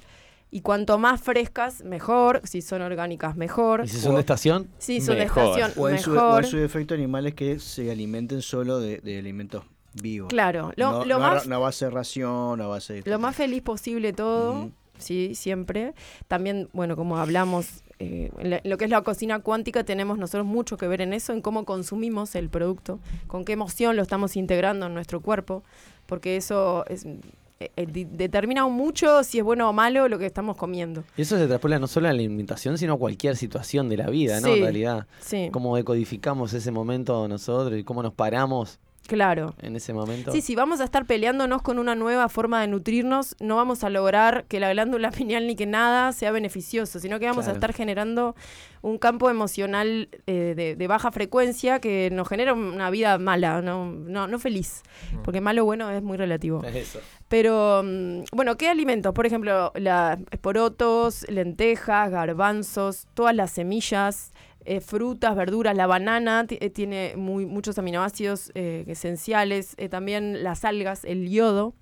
Y 0.53 0.59
cuanto 0.59 0.97
más 0.97 1.21
frescas, 1.21 1.81
mejor. 1.85 2.41
Si 2.43 2.61
son 2.61 2.81
orgánicas, 2.81 3.37
mejor. 3.37 3.83
¿Y 3.85 3.87
si 3.87 3.97
son 3.99 4.15
de 4.15 4.19
estación? 4.19 4.67
Sí, 4.79 4.99
son 4.99 5.15
de 5.15 5.21
Mejor. 5.21 5.57
estación, 5.57 5.71
O 5.81 5.87
en, 5.87 5.97
su, 5.99 6.11
o 6.11 6.13
mejor. 6.15 6.43
en 6.43 6.49
su 6.49 6.57
defecto 6.57 6.93
animales 6.93 7.35
que 7.35 7.57
se 7.59 7.89
alimenten 7.89 8.41
solo 8.41 8.81
de, 8.81 8.97
de 8.97 9.17
alimentos 9.17 9.63
vivos. 9.93 10.29
Claro, 10.29 10.71
lo, 10.75 10.91
no, 10.91 11.05
lo 11.05 11.19
no 11.19 11.25
a- 11.25 11.29
más, 11.35 11.47
no 11.47 11.55
a 11.55 11.59
base 11.59 11.85
de 11.85 11.91
ración, 11.91 12.61
a 12.61 12.67
base 12.67 13.01
de... 13.01 13.09
lo 13.09 13.19
más 13.19 13.35
feliz 13.35 13.61
posible 13.61 14.13
todo, 14.13 14.69
sí, 14.97 15.35
siempre. 15.35 15.93
También, 16.27 16.69
bueno, 16.73 16.95
como 16.95 17.17
hablamos, 17.17 17.67
eh, 17.99 18.31
en 18.39 18.49
la- 18.51 18.61
en 18.63 18.69
lo 18.69 18.77
que 18.77 18.85
es 18.85 18.91
la 18.91 19.01
cocina 19.01 19.39
cuántica, 19.39 19.83
tenemos 19.83 20.17
nosotros 20.17 20.45
mucho 20.45 20.77
que 20.77 20.87
ver 20.87 21.01
en 21.01 21.13
eso, 21.13 21.33
en 21.33 21.41
cómo 21.41 21.65
consumimos 21.65 22.35
el 22.35 22.49
producto, 22.49 22.99
con 23.27 23.45
qué 23.45 23.53
emoción 23.53 23.95
lo 23.95 24.01
estamos 24.01 24.35
integrando 24.35 24.85
en 24.87 24.93
nuestro 24.93 25.21
cuerpo, 25.21 25.63
porque 26.05 26.35
eso 26.37 26.85
es, 26.87 27.05
eh, 27.05 27.69
eh, 27.75 27.85
determina 28.11 28.65
mucho 28.67 29.23
si 29.23 29.37
es 29.37 29.43
bueno 29.43 29.69
o 29.69 29.73
malo 29.73 30.07
lo 30.07 30.17
que 30.17 30.25
estamos 30.25 30.57
comiendo. 30.57 31.03
Y 31.15 31.21
eso 31.23 31.37
se 31.37 31.45
traspola 31.47 31.77
no 31.77 31.85
solo 31.87 32.07
a 32.07 32.11
la 32.13 32.19
alimentación, 32.19 32.77
sino 32.79 32.93
a 32.93 32.97
cualquier 32.97 33.35
situación 33.37 33.87
de 33.87 33.97
la 33.97 34.09
vida, 34.09 34.39
¿no? 34.41 34.47
En 34.55 34.61
realidad. 34.61 35.05
Sí, 35.19 35.49
Cómo 35.51 35.75
decodificamos 35.75 36.53
ese 36.53 36.71
momento 36.71 37.27
nosotros 37.27 37.77
y 37.79 37.83
cómo 37.83 38.01
nos 38.01 38.13
paramos 38.13 38.79
claro. 39.07 39.53
en 39.61 39.75
ese 39.75 39.93
momento. 39.93 40.31
Sí, 40.31 40.41
si 40.41 40.55
vamos 40.55 40.79
a 40.81 40.83
estar 40.85 41.05
peleándonos 41.05 41.61
con 41.61 41.79
una 41.79 41.95
nueva 41.95 42.29
forma 42.29 42.61
de 42.61 42.67
nutrirnos, 42.67 43.35
no 43.39 43.55
vamos 43.57 43.83
a 43.83 43.89
lograr 43.89 44.45
que 44.47 44.59
la 44.59 44.71
glándula 44.71 45.11
pineal 45.11 45.47
ni 45.47 45.55
que 45.55 45.65
nada 45.65 46.11
sea 46.13 46.31
beneficioso, 46.31 46.99
sino 46.99 47.19
que 47.19 47.25
vamos 47.25 47.43
Claro. 47.45 47.55
a 47.55 47.57
estar 47.57 47.73
generando 47.73 48.35
un 48.83 48.97
campo 48.97 49.29
emocional 49.29 50.09
eh, 50.27 50.53
de, 50.55 50.75
de 50.75 50.87
baja 50.87 51.11
frecuencia 51.11 51.79
que 51.79 52.09
nos 52.11 52.27
genera 52.27 52.53
una 52.53 52.89
vida 52.89 53.17
mala, 53.19 53.61
no, 53.61 53.85
no, 53.91 54.27
no 54.27 54.39
feliz, 54.39 54.81
Mm. 55.13 55.23
porque 55.23 55.41
malo 55.41 55.63
o 55.63 55.65
bueno 55.65 55.89
es 55.91 56.01
muy 56.01 56.17
relativo. 56.17 56.63
Es 56.63 56.75
eso. 56.75 56.99
Pero, 57.27 57.81
mm, 57.83 58.23
bueno, 58.33 58.57
¿qué 58.57 58.67
alimentos? 58.69 59.13
Por 59.13 59.25
ejemplo, 59.25 59.71
las 59.75 60.19
porotos, 60.41 61.25
lentejas, 61.29 62.09
garbanzos, 62.11 63.07
todas 63.13 63.35
las 63.35 63.51
semillas, 63.51 64.33
eh, 64.65 64.81
frutas, 64.81 65.35
verduras, 65.35 65.75
la 65.75 65.87
banana 65.87 66.45
eh, 66.49 66.69
tiene 66.69 67.15
muchos 67.15 67.77
aminoácidos 67.77 68.51
eh, 68.55 68.83
esenciales, 68.87 69.75
también 69.89 70.43
las 70.43 70.65
algas, 70.65 71.05
el 71.05 71.29
yodo. 71.29 71.73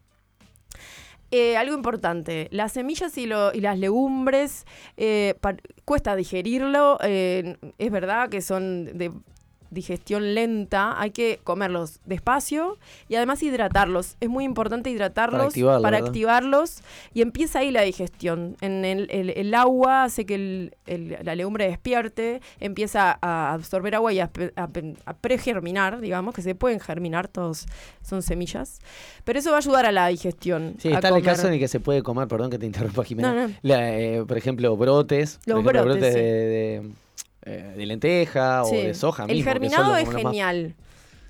Algo 1.58 1.76
importante, 1.76 2.48
las 2.52 2.72
semillas 2.72 3.16
y, 3.20 3.26
y 3.26 3.62
las 3.62 3.78
legumbres 3.78 4.66
cuesta 5.86 6.16
digerirlo, 6.16 6.98
es 7.02 7.92
verdad 7.92 8.30
que 8.30 8.42
son 8.42 8.98
de 8.98 9.12
digestión 9.72 10.34
lenta, 10.36 11.00
hay 11.00 11.12
que 11.12 11.40
comerlos 11.44 12.00
despacio 12.06 12.78
y 13.08 13.16
además 13.16 13.42
hidratarlos. 13.44 14.16
Es 14.20 14.30
muy 14.30 14.44
importante 14.44 14.90
hidratarlos 14.90 15.48
activarlo, 15.48 15.82
para 15.84 15.98
activarlos 15.98 16.82
y 17.14 17.22
empieza 17.22 17.60
ahí 17.60 17.72
la 17.72 17.82
digestión. 17.82 18.56
En 18.62 18.86
el, 18.86 19.08
el- 19.12 19.30
el 19.32 19.54
agua 19.54 20.04
hace 20.04 20.26
que 20.26 20.36
el- 20.36 21.18
la 21.24 21.36
legumbre 21.36 21.68
despierte, 21.68 22.42
empieza 22.60 23.18
a 23.22 23.54
absorber 23.54 23.96
agua 23.96 24.12
y 24.14 24.20
a, 24.20 24.30
pregerminar, 25.22 26.00
digamos, 26.02 26.34
que 26.34 26.42
se 26.42 26.56
pueden 26.56 26.80
germinar, 26.80 27.28
todos 27.28 27.66
son 28.02 28.22
semillas. 28.22 28.80
Pero 29.24 29.40
eso 29.40 29.50
va 29.52 29.58
a 29.58 29.60
ayudar 29.60 29.86
a 29.86 29.92
la 29.92 30.08
digestión. 30.08 30.76
Sí, 30.80 30.90
está 30.92 31.10
en 31.10 31.16
el 31.16 31.22
comer. 31.22 31.36
caso 31.36 31.48
en 31.48 31.54
el 31.54 31.60
que 31.60 31.68
se 31.68 31.80
puede 31.80 32.02
comer, 32.04 32.28
perdón 32.28 32.50
que 32.50 32.58
te 32.60 32.66
interrumpa, 32.66 33.04
Jimena. 33.04 33.34
No, 33.34 33.48
no. 33.48 33.54
La, 33.62 33.98
eh, 33.98 34.24
por 34.28 34.38
ejemplo, 34.38 34.76
brotes. 34.78 35.40
Los 35.46 35.64
por 35.64 35.76
ejemplo, 35.76 35.94
brotes, 35.94 36.14
sí. 36.14 36.20
de, 36.20 36.26
de, 36.26 36.90
eh, 37.50 37.74
de 37.78 37.86
lenteja 37.86 38.64
Sí. 38.66 38.76
o 38.76 38.80
de 38.84 38.94
soja 38.94 39.24
El 39.26 39.36
mismo, 39.36 39.52
germinado 39.52 39.96
es 39.98 40.08
más- 40.08 40.16
genial. 40.16 40.76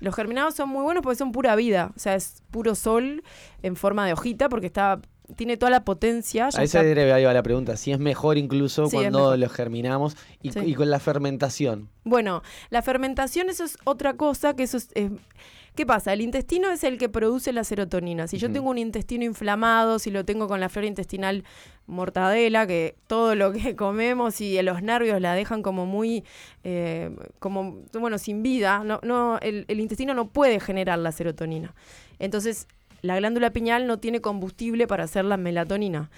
Los 0.00 0.14
germinados 0.14 0.54
son 0.54 0.68
muy 0.70 0.82
buenos 0.82 1.02
porque 1.02 1.16
son 1.16 1.30
pura 1.32 1.54
vida. 1.56 1.92
O 1.94 1.98
sea, 1.98 2.14
es 2.14 2.42
puro 2.50 2.74
sol 2.74 3.22
en 3.62 3.76
forma 3.76 4.06
de 4.06 4.12
hojita 4.14 4.48
porque 4.48 4.66
está 4.66 5.00
tiene 5.36 5.56
toda 5.56 5.70
la 5.70 5.84
potencia. 5.84 6.46
A 6.46 6.48
esa 6.48 6.62
está- 6.64 6.80
ahí 7.14 7.24
va 7.24 7.32
la 7.32 7.42
pregunta, 7.44 7.76
si 7.76 7.92
es 7.92 8.00
mejor 8.00 8.36
incluso 8.36 8.86
Sí, 8.86 8.96
cuando 8.96 9.18
mejor. 9.20 9.38
los 9.38 9.52
germinamos 9.52 10.16
y, 10.42 10.50
Sí. 10.50 10.58
y 10.66 10.74
con 10.74 10.90
la 10.90 10.98
fermentación. 10.98 11.88
Bueno, 12.02 12.42
la 12.70 12.82
fermentación, 12.82 13.48
eso 13.48 13.62
es 13.62 13.78
otra 13.84 14.14
cosa 14.14 14.54
que 14.56 14.64
eso 14.64 14.76
es... 14.78 14.88
es- 14.94 15.12
¿Qué 15.74 15.86
pasa? 15.86 16.12
El 16.12 16.20
intestino 16.20 16.70
es 16.70 16.84
el 16.84 16.98
que 16.98 17.08
produce 17.08 17.52
la 17.52 17.64
serotonina. 17.64 18.26
Si 18.26 18.38
yo 18.38 18.50
tengo 18.50 18.70
un 18.70 18.78
intestino 18.78 19.24
inflamado, 19.24 19.98
si 19.98 20.10
lo 20.10 20.24
tengo 20.24 20.48
con 20.48 20.60
la 20.60 20.68
flora 20.68 20.88
intestinal 20.88 21.44
mortadela, 21.86 22.66
que 22.66 22.96
todo 23.06 23.34
lo 23.34 23.52
que 23.52 23.76
comemos 23.76 24.40
y 24.40 24.60
los 24.62 24.82
nervios 24.82 25.20
la 25.20 25.34
dejan 25.34 25.62
como 25.62 25.86
muy, 25.86 26.24
eh, 26.64 27.10
como, 27.38 27.82
bueno, 27.92 28.18
sin 28.18 28.42
vida, 28.42 28.82
no, 28.84 29.00
no, 29.02 29.38
el, 29.40 29.64
el 29.68 29.80
intestino 29.80 30.12
no 30.14 30.28
puede 30.28 30.60
generar 30.60 30.98
la 30.98 31.12
serotonina. 31.12 31.74
Entonces, 32.18 32.66
la 33.02 33.16
glándula 33.16 33.50
pineal 33.50 33.86
no 33.86 33.98
tiene 33.98 34.20
combustible 34.20 34.86
para 34.86 35.04
hacer 35.04 35.24
la 35.24 35.36
melatonina. 35.36 36.10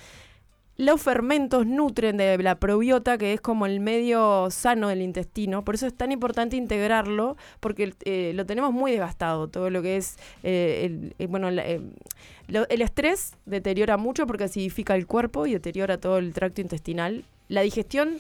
Los 0.83 1.01
fermentos 1.01 1.65
nutren 1.65 2.17
de 2.17 2.37
la 2.39 2.57
probiota, 2.57 3.17
que 3.17 3.35
es 3.35 3.41
como 3.41 3.67
el 3.67 3.79
medio 3.79 4.51
sano 4.51 4.89
del 4.89 5.01
intestino. 5.01 5.65
Por 5.65 5.77
eso 5.77 5.87
es 5.87 5.95
tan 5.95 6.11
importante 6.11 6.57
integrarlo, 6.57 7.37
porque 7.61 7.95
eh, 8.05 8.33
lo 8.35 8.45
tenemos 8.47 8.73
muy 8.73 8.91
desgastado. 8.91 9.47
Todo 9.47 9.71
lo 9.71 9.81
que 9.81 9.97
es. 9.97 10.17
eh, 10.43 11.13
eh, 11.21 11.27
bueno, 11.29 11.51
el 11.51 12.83
estrés 12.83 13.37
deteriora 13.47 13.97
mucho 13.97 14.27
porque 14.27 14.43
acidifica 14.43 14.97
el 14.97 15.07
cuerpo 15.07 15.47
y 15.47 15.53
deteriora 15.53 15.99
todo 15.99 16.19
el 16.19 16.35
tracto 16.35 16.61
intestinal. 16.61 17.23
La 17.47 17.61
digestión. 17.61 18.17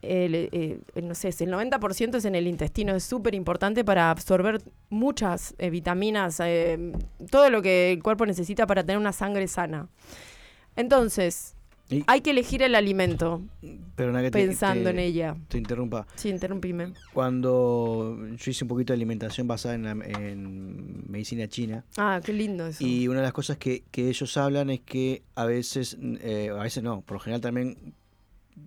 no 0.00 1.14
sé, 1.14 1.28
el 1.28 1.52
90% 1.52 2.14
es 2.14 2.24
en 2.24 2.34
el 2.36 2.46
intestino, 2.46 2.96
es 2.96 3.04
súper 3.04 3.34
importante 3.34 3.84
para 3.84 4.10
absorber 4.10 4.62
muchas 4.88 5.54
vitaminas, 5.58 6.40
todo 7.30 7.50
lo 7.50 7.60
que 7.60 7.92
el 7.92 8.02
cuerpo 8.02 8.24
necesita 8.24 8.66
para 8.66 8.82
tener 8.82 8.96
una 8.96 9.12
sangre 9.12 9.46
sana. 9.46 9.88
Entonces, 10.74 11.57
Y- 11.90 12.04
hay 12.06 12.20
que 12.20 12.30
elegir 12.30 12.62
el 12.62 12.74
alimento 12.74 13.40
Perdona 13.96 14.20
que 14.20 14.30
te, 14.30 14.46
pensando 14.46 14.84
te- 14.84 14.90
en 14.90 14.98
ella. 14.98 15.36
te 15.48 15.56
interrumpa. 15.58 16.06
Sí, 16.16 16.28
interrumpime. 16.28 16.92
Cuando 17.14 18.18
yo 18.36 18.50
hice 18.50 18.64
un 18.64 18.68
poquito 18.68 18.92
de 18.92 18.96
alimentación 18.96 19.48
basada 19.48 19.74
en, 19.74 19.82
la- 19.84 19.92
en 20.06 21.10
medicina 21.10 21.48
china, 21.48 21.84
Ah, 21.96 22.20
qué 22.22 22.32
lindo 22.34 22.66
eso. 22.66 22.84
y 22.84 23.08
una 23.08 23.20
de 23.20 23.24
las 23.24 23.32
cosas 23.32 23.56
que, 23.56 23.84
que 23.90 24.08
ellos 24.08 24.36
hablan 24.36 24.68
es 24.70 24.80
que 24.80 25.22
a 25.34 25.46
veces, 25.46 25.96
eh, 26.20 26.50
a 26.50 26.62
veces 26.62 26.82
no, 26.82 27.00
por 27.00 27.14
lo 27.16 27.20
general 27.20 27.40
también 27.40 27.94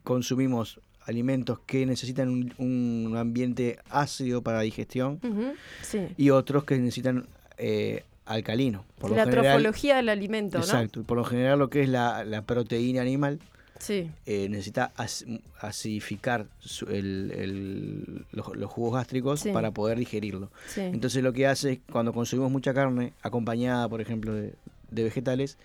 consumimos 0.04 0.80
alimentos 1.06 1.60
que 1.66 1.86
necesitan 1.86 2.30
un, 2.30 2.54
un 2.58 3.18
ambiente 3.18 3.80
ácido 3.90 4.42
para 4.42 4.62
digestión 4.62 5.20
Ujú, 5.24 5.54
sí. 5.82 6.00
y 6.18 6.30
otros 6.30 6.63
que 6.63 6.78
necesitan 6.78 7.28
eh, 7.58 8.04
alcalino. 8.25 8.86
Por 9.00 9.10
lo 9.12 9.16
la 9.18 9.24
general- 9.25 9.46
trofología 9.46 9.96
del 9.98 10.10
alimento, 10.10 10.58
¿no? 10.60 10.63
Exacto, 10.63 11.04
por 11.04 11.18
lo 11.18 11.24
general 11.24 11.60
lo 11.60 11.70
que 11.70 11.82
es 11.82 11.90
la, 11.90 12.24
la 12.24 12.44
proteína 12.44 13.01
animal 13.01 13.40
Sí. 13.80 14.12
eh, 14.28 14.48
necesita 14.50 14.92
as- 14.96 15.25
acidificar 15.60 16.46
su- 16.60 16.86
el- 16.86 17.32
el- 17.36 18.25
los, 18.32 18.56
los 18.56 18.70
jugos 18.70 18.94
gástricos 18.94 19.40
Sí. 19.40 19.51
para 19.51 19.72
poder 19.72 19.98
digerirlo. 19.98 20.51
Sí. 20.68 20.82
Entonces 20.82 21.24
lo 21.24 21.34
que 21.34 21.48
hace 21.48 21.72
es 21.74 21.80
cuando 21.92 22.13
consumimos 22.13 22.51
mucha 22.51 22.74
carne, 22.74 23.13
acompañada 23.24 23.90
por 23.90 24.00
ejemplo 24.01 24.34
de, 24.36 24.54
de 24.92 25.04
vegetales, 25.04 25.58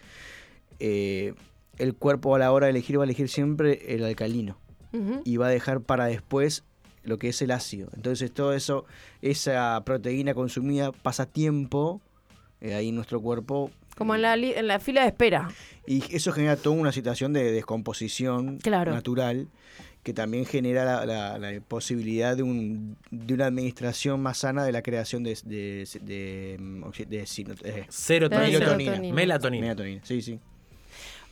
eh, 0.80 1.34
el 1.78 1.94
cuerpo 1.94 2.34
a 2.34 2.38
la 2.38 2.52
hora 2.52 2.66
de 2.66 2.70
elegir 2.70 2.98
va 2.98 3.02
a 3.02 3.04
elegir 3.04 3.28
siempre 3.28 3.94
el 3.94 4.04
alcalino 4.04 4.56
y 5.24 5.36
va 5.36 5.48
a 5.48 5.50
dejar 5.50 5.82
para 5.82 6.06
después 6.06 6.64
lo 7.04 7.18
que 7.18 7.28
es 7.28 7.42
el 7.42 7.50
ácido. 7.50 7.90
Entonces 7.94 8.32
todo 8.32 8.54
eso, 8.54 8.86
esa 9.20 9.82
proteína 9.84 10.32
consumida 10.32 10.90
pasa 10.92 11.26
tiempo 11.26 12.00
eh, 12.66 12.74
ahí 12.74 12.88
en 12.90 12.94
nuestro 12.96 13.20
cuerpo. 13.20 13.70
Como 13.96 14.14
en 14.14 14.22
la, 14.22 14.36
li- 14.36 14.52
en 14.54 14.66
la 14.66 14.78
fila 14.78 15.02
de 15.02 15.08
espera. 15.08 15.48
Y 15.86 16.02
eso 16.14 16.32
genera 16.32 16.56
toda 16.56 16.76
una 16.76 16.92
situación 16.92 17.32
de 17.32 17.50
descomposición 17.52 18.58
Claro. 18.58 18.92
natural 18.92 19.48
que 20.02 20.12
también 20.12 20.44
genera 20.44 20.84
la, 20.84 21.04
la- 21.06 21.38
la 21.38 21.60
posibilidad 21.60 22.36
de, 22.36 22.42
un, 22.44 22.96
de 23.10 23.34
una 23.34 23.46
administración 23.46 24.20
más 24.20 24.38
sana 24.38 24.64
de 24.64 24.70
la 24.72 24.82
creación 24.82 25.24
de, 25.24 25.36
de, 25.44 25.88
de, 26.02 26.56
oxi- 26.82 27.06
de 27.06 27.26
sino- 27.26 27.54
eh, 27.64 27.86
Serotonina. 27.88 28.58
Serotonina. 28.58 29.12
Melatonina. 29.14 29.60
melatonina. 29.66 30.00
Sí, 30.04 30.22
sí. 30.22 30.38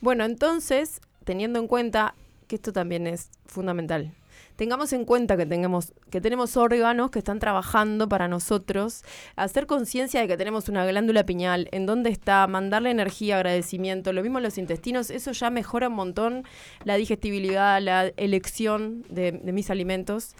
Bueno, 0.01 0.25
entonces, 0.25 0.99
teniendo 1.23 1.59
en 1.59 1.67
cuenta 1.67 2.15
que 2.47 2.55
esto 2.57 2.73
también 2.73 3.07
es 3.07 3.29
fundamental. 3.45 4.11
Tengamos 4.55 4.93
en 4.93 5.03
cuenta 5.03 5.35
que, 5.35 5.45
tengamos, 5.45 5.91
que 6.09 6.21
tenemos 6.21 6.55
órganos 6.55 7.11
que 7.11 7.19
están 7.19 7.39
trabajando 7.39 8.07
para 8.07 8.27
nosotros, 8.27 9.03
hacer 9.35 9.65
conciencia 9.65 10.21
de 10.21 10.27
que 10.27 10.37
tenemos 10.37 10.69
una 10.69 10.85
glándula 10.85 11.25
pineal, 11.25 11.67
en 11.71 11.85
dónde 11.85 12.09
está, 12.09 12.47
mandarle 12.47 12.89
energía, 12.91 13.35
agradecimiento, 13.35 14.13
lo 14.13 14.21
mismo 14.21 14.37
en 14.39 14.43
los 14.45 14.57
intestinos, 14.57 15.09
eso 15.09 15.31
ya 15.33 15.49
mejora 15.49 15.89
un 15.89 15.95
montón 15.95 16.43
la 16.85 16.95
digestibilidad, 16.95 17.81
la 17.81 18.07
elección 18.15 19.03
de, 19.09 19.33
mis 19.51 19.69
alimentos. 19.69 20.35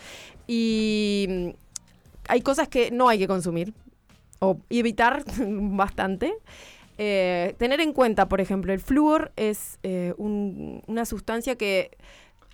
Y 0.48 1.26
mm, 1.30 1.50
hay 2.30 2.42
cosas 2.42 2.68
que 2.70 2.92
no 2.92 3.10
hay 3.10 3.20
que 3.20 3.28
consumir 3.28 3.74
o 4.40 4.58
evitar 4.70 5.24
bastante. 5.40 6.34
Eh, 6.98 7.56
tener 7.58 7.82
en 7.82 7.92
cuenta, 7.92 8.30
por 8.30 8.40
ejemplo, 8.40 8.72
el 8.72 8.80
flúor 8.80 9.34
es 9.36 9.80
eh, 9.84 10.14
un- 10.18 10.82
una 10.88 11.04
sustancia 11.06 11.58
que 11.58 11.92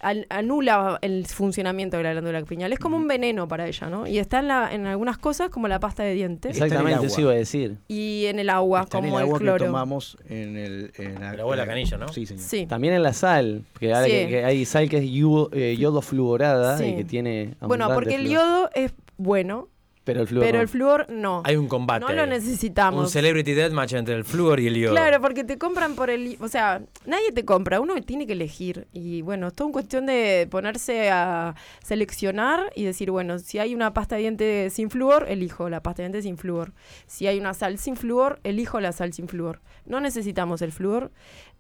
al- 0.02 0.26
anula 0.30 0.98
el 1.02 1.26
funcionamiento 1.28 1.98
de 1.98 2.04
la 2.04 2.12
glándula 2.12 2.42
pineal. 2.44 2.74
Es 2.74 2.80
como 2.80 2.98
un 2.98 3.08
veneno 3.08 3.48
para 3.48 3.68
ella, 3.68 3.90
¿no? 3.90 4.08
Y 4.08 4.18
está 4.20 4.40
en, 4.40 4.48
la- 4.48 4.74
en 4.74 4.86
algunas 4.88 5.18
cosas 5.18 5.50
como 5.50 5.68
la 5.68 5.80
pasta 5.80 6.04
de 6.04 6.14
dientes 6.14 6.58
el 6.58 6.64
Exactamente, 6.64 7.06
eso 7.08 7.22
iba 7.22 7.32
a 7.32 7.36
decir. 7.36 7.78
y 7.88 8.26
en 8.26 8.40
el 8.40 8.50
agua, 8.50 8.82
Está 8.82 8.98
en 8.98 9.04
como 9.06 9.18
el 9.20 9.24
el, 9.24 9.28
agua 9.30 9.40
que 9.40 9.46
cloro. 9.46 9.66
tomamos 9.66 10.18
en 10.30 10.58
el, 10.58 10.92
en 10.98 11.20
la, 11.22 11.34
El 11.34 11.40
agua 11.40 11.56
de 11.56 11.62
la 11.62 11.68
canilla, 11.68 11.98
¿no? 11.98 12.08
Sí, 12.10 12.26
señor. 12.26 12.44
Sí. 12.44 12.66
También 12.66 12.94
en 12.94 13.04
la 13.04 13.14
sal, 13.14 13.64
porque 13.74 13.94
ahora 13.94 14.06
Sí. 14.06 14.12
que, 14.12 14.28
que 14.28 14.46
hay 14.46 14.66
sal 14.66 14.90
que 14.90 14.98
es 14.98 15.10
yodo, 15.12 15.50
eh, 15.54 15.76
yodo 15.78 16.02
fluorada 16.02 16.78
Sí. 16.78 16.86
y 16.86 16.96
que 16.96 17.04
tiene 17.04 17.56
Bueno, 17.62 17.90
porque 17.94 18.16
el 18.16 18.28
yodo 18.30 18.70
es 18.74 18.94
bueno, 19.18 19.68
Pero 20.04 20.22
el 20.22 20.28
flúor 20.28 20.46
pero 20.46 20.58
no. 20.58 20.62
el 20.62 20.68
flúor 20.68 21.06
no. 21.10 21.42
Hay 21.46 21.56
un 21.58 21.68
combate. 21.68 22.06
No 22.06 22.12
lo 22.12 22.24
ahí. 22.24 22.30
necesitamos. 22.30 23.04
Un 23.04 23.10
celebrity 23.10 23.54
deathmatch 23.54 23.94
entre 23.94 24.16
el 24.16 24.26
flúor 24.26 24.60
y 24.60 24.68
el 24.68 24.76
yodo. 24.76 24.94
Claro, 24.94 25.22
porque 25.22 25.44
te 25.44 25.58
compran 25.60 25.96
por 25.96 26.10
el... 26.10 26.38
O 26.40 26.48
sea, 26.48 26.82
nadie 27.06 27.32
te 27.32 27.46
compra, 27.46 27.80
uno 27.80 28.02
tiene 28.02 28.26
que 28.26 28.34
elegir. 28.34 28.88
Y 28.94 29.22
bueno, 29.22 29.48
es 29.48 29.54
todo 29.54 29.68
una 29.68 29.74
cuestión 29.74 30.08
de 30.08 30.48
ponerse 30.50 31.12
a 31.12 31.56
seleccionar 31.84 32.72
y 32.76 32.84
decir, 32.84 33.12
bueno, 33.12 33.38
si 33.38 33.60
hay 33.60 33.76
una 33.76 33.94
pasta 33.94 34.16
de 34.16 34.22
dientes 34.22 34.74
sin 34.74 34.90
flúor, 34.90 35.26
elijo 35.30 35.70
la 35.70 35.84
pasta 35.84 36.02
de 36.02 36.08
dientes 36.08 36.24
sin 36.24 36.38
flúor. 36.38 36.74
Si 37.06 37.28
hay 37.28 37.40
una 37.40 37.54
sal 37.54 37.78
sin 37.78 37.96
flúor, 37.96 38.40
elijo 38.44 38.80
la 38.80 38.94
sal 38.94 39.14
sin 39.14 39.28
flúor. 39.28 39.62
No 39.86 40.00
necesitamos 40.00 40.62
el 40.62 40.72
flúor. 40.72 41.12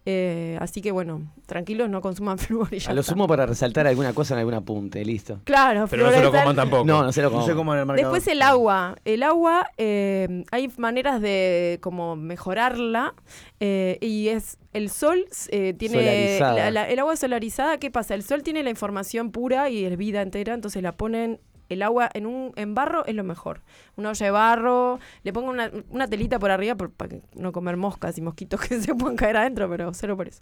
Eh, 0.05 0.58
así 0.60 0.81
que 0.81 0.91
bueno, 0.91 1.31
tranquilos, 1.46 1.89
no 1.89 2.01
consuman 2.01 2.38
flúor 2.39 2.70
y 2.74 2.79
ya 2.79 2.91
A 2.91 2.93
lo 2.93 3.01
está. 3.01 3.13
sumo 3.13 3.27
para 3.27 3.46
resaltar 3.46 3.86
alguna 3.88 4.13
cosa 4.13 4.34
en 4.34 4.39
algún 4.39 4.53
apunte, 4.55 5.03
listo. 5.05 5.39
Claro, 5.43 5.88
Pero 5.89 6.05
no 6.08 6.12
se 6.12 6.22
lo 6.24 6.31
coman 6.31 6.55
tampoco. 6.55 6.86
No, 6.86 7.03
no 7.03 7.12
se 7.12 7.22
lo 7.22 7.29
No 7.29 7.46
en 7.46 7.79
el 7.79 7.86
mercado. 7.86 7.96
Después 7.96 8.27
el 8.27 8.41
agua. 8.41 8.96
El 9.05 9.24
agua, 9.24 9.67
eh, 9.77 10.43
hay 10.51 10.72
maneras 10.77 11.22
de 11.22 11.77
como 11.81 12.15
mejorarla 12.15 13.13
eh, 13.60 13.98
y 14.01 14.29
es 14.29 14.58
el 14.74 14.89
sol 14.89 15.25
eh, 15.50 15.74
tiene 15.77 15.96
Solarizada. 15.96 16.55
la- 16.55 16.72
la- 16.72 16.89
el 16.89 17.00
agua 17.00 17.15
solarizada. 17.15 17.77
¿Qué 17.77 17.91
pasa? 17.91 18.15
El 18.15 18.24
sol 18.24 18.41
tiene 18.43 18.63
la 18.63 18.70
información 18.70 19.31
pura 19.31 19.70
y 19.70 19.86
es 19.86 19.98
vida 19.98 20.22
entera, 20.22 20.53
entonces 20.53 20.81
la 20.81 20.93
ponen 20.93 21.39
el 21.74 21.82
agua 21.84 22.10
en 22.13 22.25
un 22.25 22.51
en 22.56 22.75
barro 22.75 23.06
es 23.06 23.16
lo 23.16 23.24
mejor. 23.24 23.62
Una 23.96 24.10
olla 24.10 24.25
de 24.25 24.32
barro, 24.32 25.00
le 25.24 25.34
pongo 25.34 25.50
una, 25.50 25.72
una 25.90 26.08
telita 26.08 26.40
por 26.40 26.51
arriba 26.51 26.75
por- 26.75 26.92
para 26.92 27.10
que 27.10 27.22
no 27.36 27.51
comer 27.51 27.78
moscas 27.78 28.18
y 28.18 28.22
mosquitos 28.22 28.60
que 28.68 28.80
se 28.82 28.94
puedan 28.96 29.16
caer 29.16 29.38
adentro, 29.38 29.70
pero 29.70 29.94
solo 29.94 30.16
por 30.18 30.28
eso. 30.28 30.42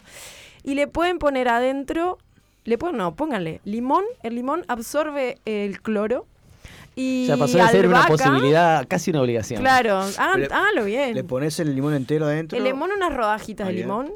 Y 0.62 0.74
le 0.74 0.86
pueden 0.86 1.18
poner 1.18 1.48
adentro, 1.48 2.18
le 2.64 2.76
pueden, 2.78 2.96
no, 2.98 3.14
pónganle 3.14 3.60
limón, 3.64 4.04
el 4.22 4.34
limón 4.34 4.64
absorbe 4.68 5.38
el 5.44 5.80
cloro 5.80 6.26
Y 6.96 7.26
Ya 7.26 7.36
pasó 7.36 7.56
de 7.58 7.66
ser 7.68 7.86
una 7.86 8.02
albahaca, 8.04 8.24
posibilidad, 8.30 8.84
casi 8.88 9.10
una 9.10 9.22
obligación. 9.22 9.60
Claro, 9.60 10.00
hagan- 10.18 10.40
Le- 10.40 10.46
háganlo 10.46 10.84
bien. 10.84 11.14
Le 11.14 11.24
pones 11.24 11.58
el 11.60 11.74
limón 11.74 11.94
entero 11.94 12.26
adentro. 12.26 12.58
El 12.58 12.64
limón, 12.64 12.90
unas 12.94 13.14
rodajitas 13.14 13.64
Ah, 13.66 13.68
de 13.68 13.74
bien, 13.76 13.86
limón 13.86 14.12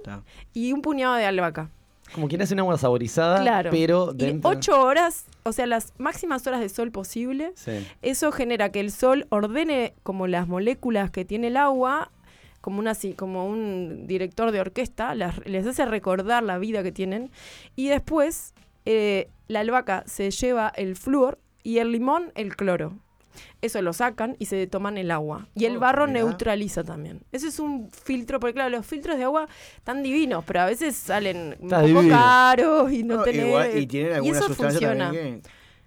y 0.52 0.72
un 0.72 0.82
puñado 0.82 1.14
de 1.14 1.24
albahaca. 1.24 1.70
Como 2.14 2.28
quien 2.28 2.40
hace 2.42 2.54
una 2.54 2.62
agua 2.62 2.78
saborizada, 2.78 3.40
Claro. 3.42 3.70
pero 3.70 4.12
Y 4.12 4.16
dentro... 4.18 4.50
ocho 4.50 4.80
horas, 4.82 5.26
o 5.42 5.52
sea, 5.52 5.66
las 5.66 5.92
máximas 5.98 6.46
horas 6.46 6.60
de 6.60 6.68
sol 6.68 6.90
posible. 6.92 7.52
Sí. 7.56 7.72
Eso 8.02 8.30
genera 8.32 8.70
que 8.70 8.80
el 8.80 8.90
sol 8.92 9.26
ordene 9.30 9.94
como 10.04 10.26
las 10.28 10.46
moléculas 10.46 11.10
que 11.10 11.24
tiene 11.24 11.48
el 11.48 11.56
agua, 11.56 12.10
como, 12.60 12.78
una, 12.78 12.92
así- 12.92 13.14
como 13.14 13.46
un 13.46 14.06
director 14.06 14.52
de 14.52 14.60
orquesta, 14.60 15.14
las- 15.14 15.44
les 15.46 15.66
hace 15.66 15.84
recordar 15.86 16.42
la 16.44 16.56
vida 16.58 16.82
que 16.82 16.92
tienen. 16.92 17.30
Y 17.76 17.88
después 17.88 18.54
eh, 18.86 19.28
la 19.48 19.60
albahaca 19.60 20.04
se 20.06 20.30
lleva 20.30 20.68
el 20.76 20.94
flúor 20.96 21.38
y 21.62 21.78
el 21.78 21.90
limón 21.92 22.30
el 22.36 22.54
cloro. 22.54 22.92
Eso 23.62 23.80
lo 23.82 23.92
sacan 23.92 24.36
y 24.38 24.46
se 24.46 24.66
toman 24.66 24.98
el 24.98 25.10
agua. 25.10 25.46
Y 25.54 25.64
el 25.66 25.76
Oh, 25.76 25.80
barro 25.80 26.06
neutraliza 26.06 26.84
también. 26.84 27.20
Eso 27.32 27.48
es 27.48 27.58
un 27.58 27.90
filtro, 27.90 28.40
porque 28.40 28.54
claro, 28.54 28.70
los 28.70 28.86
filtros 28.86 29.16
de 29.16 29.24
agua 29.24 29.48
están 29.76 30.02
divinos, 30.02 30.44
pero 30.46 30.60
a 30.60 30.66
veces 30.66 30.96
salen 30.96 31.56
un 31.58 31.64
Está 31.66 31.76
poco 31.80 31.86
divino. 32.00 32.08
caros 32.16 32.92
y 32.92 33.02
no, 33.02 33.16
No, 33.16 33.22
tenés... 33.22 33.46
igual- 33.46 33.78
y 33.78 33.86
tienen 33.86 34.12
alguna 34.14 34.38
eso 34.38 34.48
sustancia 34.48 34.88
funciona. 34.88 35.12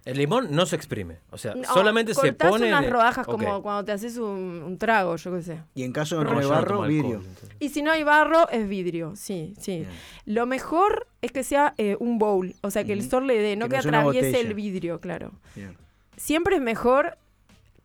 El 0.04 0.16
limón 0.16 0.48
no 0.52 0.64
se 0.64 0.74
exprime. 0.74 1.18
O 1.30 1.36
sea, 1.36 1.54
No, 1.54 1.64
solamente 1.64 2.14
se 2.14 2.32
pone. 2.32 2.68
en 2.68 2.74
unas 2.74 2.88
rodajas 2.88 3.26
como 3.26 3.60
cuando 3.62 3.84
te 3.84 3.92
haces 3.92 4.16
un, 4.16 4.62
un 4.64 4.78
trago, 4.78 5.16
yo 5.16 5.34
qué 5.34 5.42
sé. 5.42 5.58
Y 5.74 5.82
en 5.82 5.92
caso 5.92 6.18
de 6.18 6.24
no 6.24 6.30
no 6.40 6.48
barro, 6.48 6.56
alcohol, 6.76 6.88
vidrio. 6.88 7.16
entonces. 7.16 7.50
Y 7.60 7.68
si 7.68 7.82
no 7.82 7.90
hay 7.90 8.04
barro, 8.04 8.48
es 8.48 8.66
vidrio, 8.66 9.16
sí, 9.16 9.52
sí. 9.60 9.80
Bien. 9.80 9.88
Lo 10.24 10.46
mejor 10.46 11.08
es 11.20 11.30
que 11.30 11.44
sea 11.44 11.74
eh, 11.76 11.96
un 12.00 12.18
bowl, 12.18 12.54
o 12.62 12.70
sea, 12.70 12.84
que 12.84 12.94
el 12.94 13.06
sol 13.06 13.26
le 13.26 13.38
dé, 13.38 13.56
no 13.56 13.68
Que 13.68 13.76
atraviese 13.76 14.40
el 14.40 14.54
vidrio, 14.54 14.98
claro. 14.98 15.32
Bien. 15.54 15.76
Siempre 16.16 16.56
es 16.56 16.62
mejor 16.62 17.18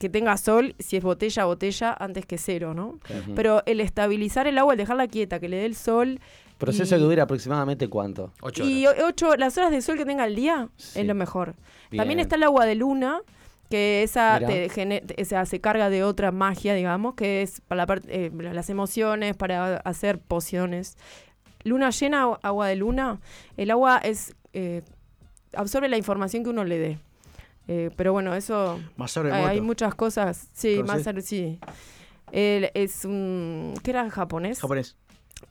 que 0.03 0.09
tenga 0.09 0.35
sol, 0.37 0.75
si 0.79 0.97
es 0.97 1.03
botella, 1.03 1.45
botella, 1.45 1.95
antes 1.97 2.25
que 2.25 2.37
cero, 2.37 2.73
¿no? 2.73 2.99
Pero 3.35 3.63
el 3.65 3.79
estabilizar 3.79 4.45
el 4.47 4.57
agua, 4.57 4.73
el 4.73 4.77
dejarla 4.77 5.07
quieta, 5.07 5.39
que 5.39 5.47
le 5.47 5.55
dé 5.57 5.65
el 5.65 5.75
sol. 5.75 6.19
¿Proceso 6.57 6.95
y- 6.95 6.99
que 6.99 7.03
dura 7.05 7.23
aproximadamente 7.23 7.87
cuánto? 7.87 8.31
Ocho 8.41 8.63
Y 8.65 8.85
horas. 8.85 9.01
o- 9.01 9.07
ocho, 9.07 9.35
las 9.37 9.57
horas 9.57 9.71
de 9.71 9.81
sol 9.81 9.97
que 9.97 10.05
tenga 10.05 10.25
al 10.25 10.35
día 10.35 10.67
Sí. 10.75 10.99
es 10.99 11.05
lo 11.07 11.15
mejor. 11.15 11.55
Bien. 11.89 11.99
También 12.01 12.19
está 12.19 12.35
el 12.35 12.43
agua 12.43 12.65
de 12.65 12.75
luna, 12.75 13.21
que 13.69 14.03
esa 14.03 14.39
te 14.45 15.25
sea, 15.25 15.45
se 15.45 15.59
carga 15.61 15.89
de 15.89 16.03
otra 16.03 16.31
magia, 16.31 16.73
digamos, 16.75 17.15
que 17.15 17.41
es 17.41 17.61
para 17.61 17.77
la 17.83 17.85
parte- 17.87 18.25
eh, 18.25 18.31
las 18.33 18.69
emociones, 18.69 19.35
para 19.37 19.77
hacer 19.77 20.19
pociones. 20.19 20.97
Luna 21.63 21.89
llena, 21.91 22.25
agu- 22.25 22.39
agua 22.43 22.67
de 22.67 22.75
luna, 22.75 23.19
el 23.57 23.71
agua 23.71 23.97
es 23.99 24.35
eh, 24.53 24.81
absorbe 25.55 25.87
la 25.89 25.97
información 25.97 26.43
que 26.43 26.49
uno 26.49 26.63
le 26.65 26.77
dé. 26.77 26.99
Eh, 27.67 27.89
pero 27.95 28.11
bueno, 28.11 28.33
eso 28.35 28.79
Más 28.97 29.15
hay, 29.17 29.31
hay 29.31 29.61
muchas 29.61 29.95
cosas. 29.95 30.49
Sí, 30.53 30.81
ar- 31.07 31.21
sí. 31.21 31.59
Él 32.31 32.71
es 32.73 33.05
un 33.05 33.73
¿qué 33.83 33.91
era 33.91 34.09
japonés? 34.09 34.59
Japonés. 34.59 34.97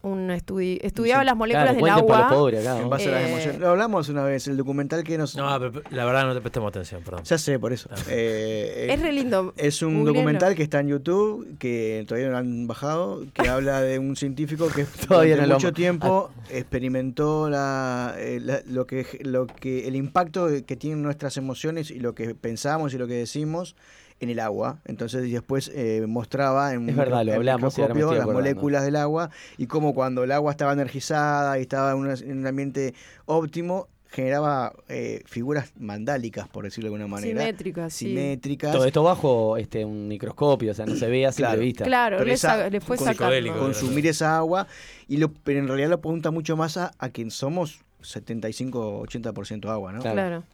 Un 0.01 0.31
estudi- 0.31 0.79
estudiaba 0.83 1.23
Sí. 1.23 1.27
las 1.27 1.37
moléculas 1.37 1.77
Claro, 1.77 1.81
del 1.85 1.91
agua. 1.93 2.29
acá. 2.75 2.81
En 2.83 2.91
base 2.91 3.09
a 3.09 3.13
las 3.13 3.23
Eh, 3.23 3.29
emociones. 3.33 3.61
Lo 3.61 3.69
hablamos 3.69 4.09
una 4.09 4.25
vez, 4.25 4.49
el 4.49 4.57
documental 4.57 5.05
que 5.05 5.17
nos... 5.17 5.37
No, 5.37 5.47
pero 5.61 5.81
la 5.91 6.05
verdad 6.05 6.25
no 6.27 6.35
te 6.35 6.41
prestemos 6.41 6.71
atención, 6.71 7.03
perdón. 7.05 7.23
Ya 7.23 7.39
sé, 7.39 7.57
por 7.61 7.73
eso. 7.73 7.89
Ah. 7.93 7.97
Eh, 8.09 8.89
Es 8.91 9.01
re 9.01 9.13
lindo. 9.13 9.55
Es 9.57 9.81
un 9.81 10.05
documental 10.05 10.57
que 10.57 10.65
está 10.65 10.81
en 10.81 10.89
YouTube, 10.89 11.57
que 11.59 12.05
todavía 12.09 12.27
no 12.29 12.33
lo 12.33 12.39
han 12.39 12.67
bajado, 12.67 13.25
que 13.33 13.43
habla 13.49 13.81
de 13.81 14.01
un 14.01 14.17
científico 14.17 14.67
que 14.75 14.85
Todavía 15.09 15.35
durante 15.35 15.49
no 15.51 15.55
mucho 15.57 15.73
tiempo 15.73 16.31
experimentó 16.51 17.49
la, 17.49 18.15
eh, 18.19 18.41
la- 18.43 18.63
lo 18.67 18.87
que 18.89 19.07
lo 19.21 19.47
que 19.47 19.87
el 19.87 19.95
impacto 19.95 20.49
que 20.67 20.77
tienen 20.77 21.03
nuestras 21.03 21.37
emociones 21.37 21.91
y 21.93 22.01
lo 22.01 22.15
que 22.15 22.35
pensamos 22.35 22.93
y 22.95 22.99
lo 22.99 23.07
que 23.07 23.15
decimos 23.15 23.77
en 24.23 24.31
el 24.31 24.41
agua. 24.41 24.79
Entonces 24.85 25.27
y 25.27 25.33
después 25.33 25.71
eh, 25.75 26.05
mostraba 26.09 26.73
en 26.73 26.83
un 26.83 26.89
Es 26.91 26.97
verdad, 26.97 27.25
lo 27.25 27.35
hablamos 27.35 27.77
microscopio 27.77 28.15
las 28.15 28.27
moléculas 28.27 28.85
del 28.85 28.97
agua 28.97 29.31
y 29.59 29.67
cómo 29.67 29.95
cuando 29.95 30.25
el 30.25 30.33
agua 30.33 30.51
estaba 30.53 30.73
energizada 30.73 31.59
y 31.59 31.63
estaba 31.63 31.91
en, 31.93 31.99
una- 31.99 32.15
en 32.15 32.39
un 32.39 32.47
ambiente 32.47 32.95
óptimo 33.27 33.89
generaba 34.09 34.75
eh, 34.91 35.23
figuras 35.25 35.73
mandálicas, 35.79 36.47
por 36.47 36.65
decirlo 36.65 36.91
de 36.91 36.95
alguna 36.97 37.09
manera. 37.09 37.41
Simétrica, 37.41 37.89
sí. 37.89 38.09
Simétricas. 38.09 38.71
Todo 38.71 38.85
esto 38.85 39.03
bajo 39.03 39.57
este, 39.57 39.87
un 39.87 40.07
microscopio, 40.07 40.73
o 40.73 40.75
sea, 40.75 40.85
no 40.85 40.95
se 40.97 41.07
ve 41.09 41.25
a 41.27 41.33
simple 41.33 41.47
Claro. 41.49 41.63
vista. 41.63 41.85
Claro, 41.85 42.17
Pero 42.19 42.29
le, 42.29 42.35
esa- 42.35 42.57
sa- 42.59 42.69
le 42.69 42.81
fue 42.83 42.99
con- 42.99 43.07
sacando. 43.07 43.59
consumir 43.59 44.07
esa 44.07 44.37
agua, 44.37 44.67
y 45.09 45.17
lo, 45.17 45.33
pero 45.33 45.61
en 45.61 45.67
realidad 45.67 45.89
lo 45.89 45.95
apunta 45.95 46.31
mucho 46.31 46.59
más 46.59 46.77
a, 46.77 46.91
a 46.99 47.09
quien 47.09 47.31
somos 47.31 47.81
75-80% 48.03 49.69
agua, 49.71 49.93
¿no? 49.93 50.01
Claro. 50.01 50.15
Claro. 50.15 50.45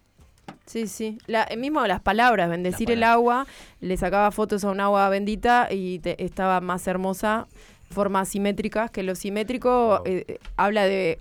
Sí, 0.66 0.86
sí. 0.86 1.18
La, 1.26 1.46
eh, 1.48 1.56
mismo 1.56 1.86
las 1.86 2.00
palabras, 2.00 2.48
bendecir 2.50 2.88
Las 2.88 2.96
el 2.98 3.02
agua, 3.04 3.46
le 3.80 3.96
sacaba 3.96 4.30
fotos 4.30 4.64
a 4.64 4.70
un 4.70 4.80
agua 4.80 5.08
bendita 5.08 5.68
y 5.70 5.98
te- 6.00 6.22
estaba 6.24 6.60
más 6.60 6.86
hermosa, 6.86 7.46
formas 7.90 8.28
simétricas, 8.28 8.90
que 8.90 9.02
lo 9.02 9.14
simétrico 9.14 9.98
Wow. 9.98 10.02
eh, 10.06 10.24
eh, 10.28 10.38
habla 10.56 10.84
de 10.84 11.18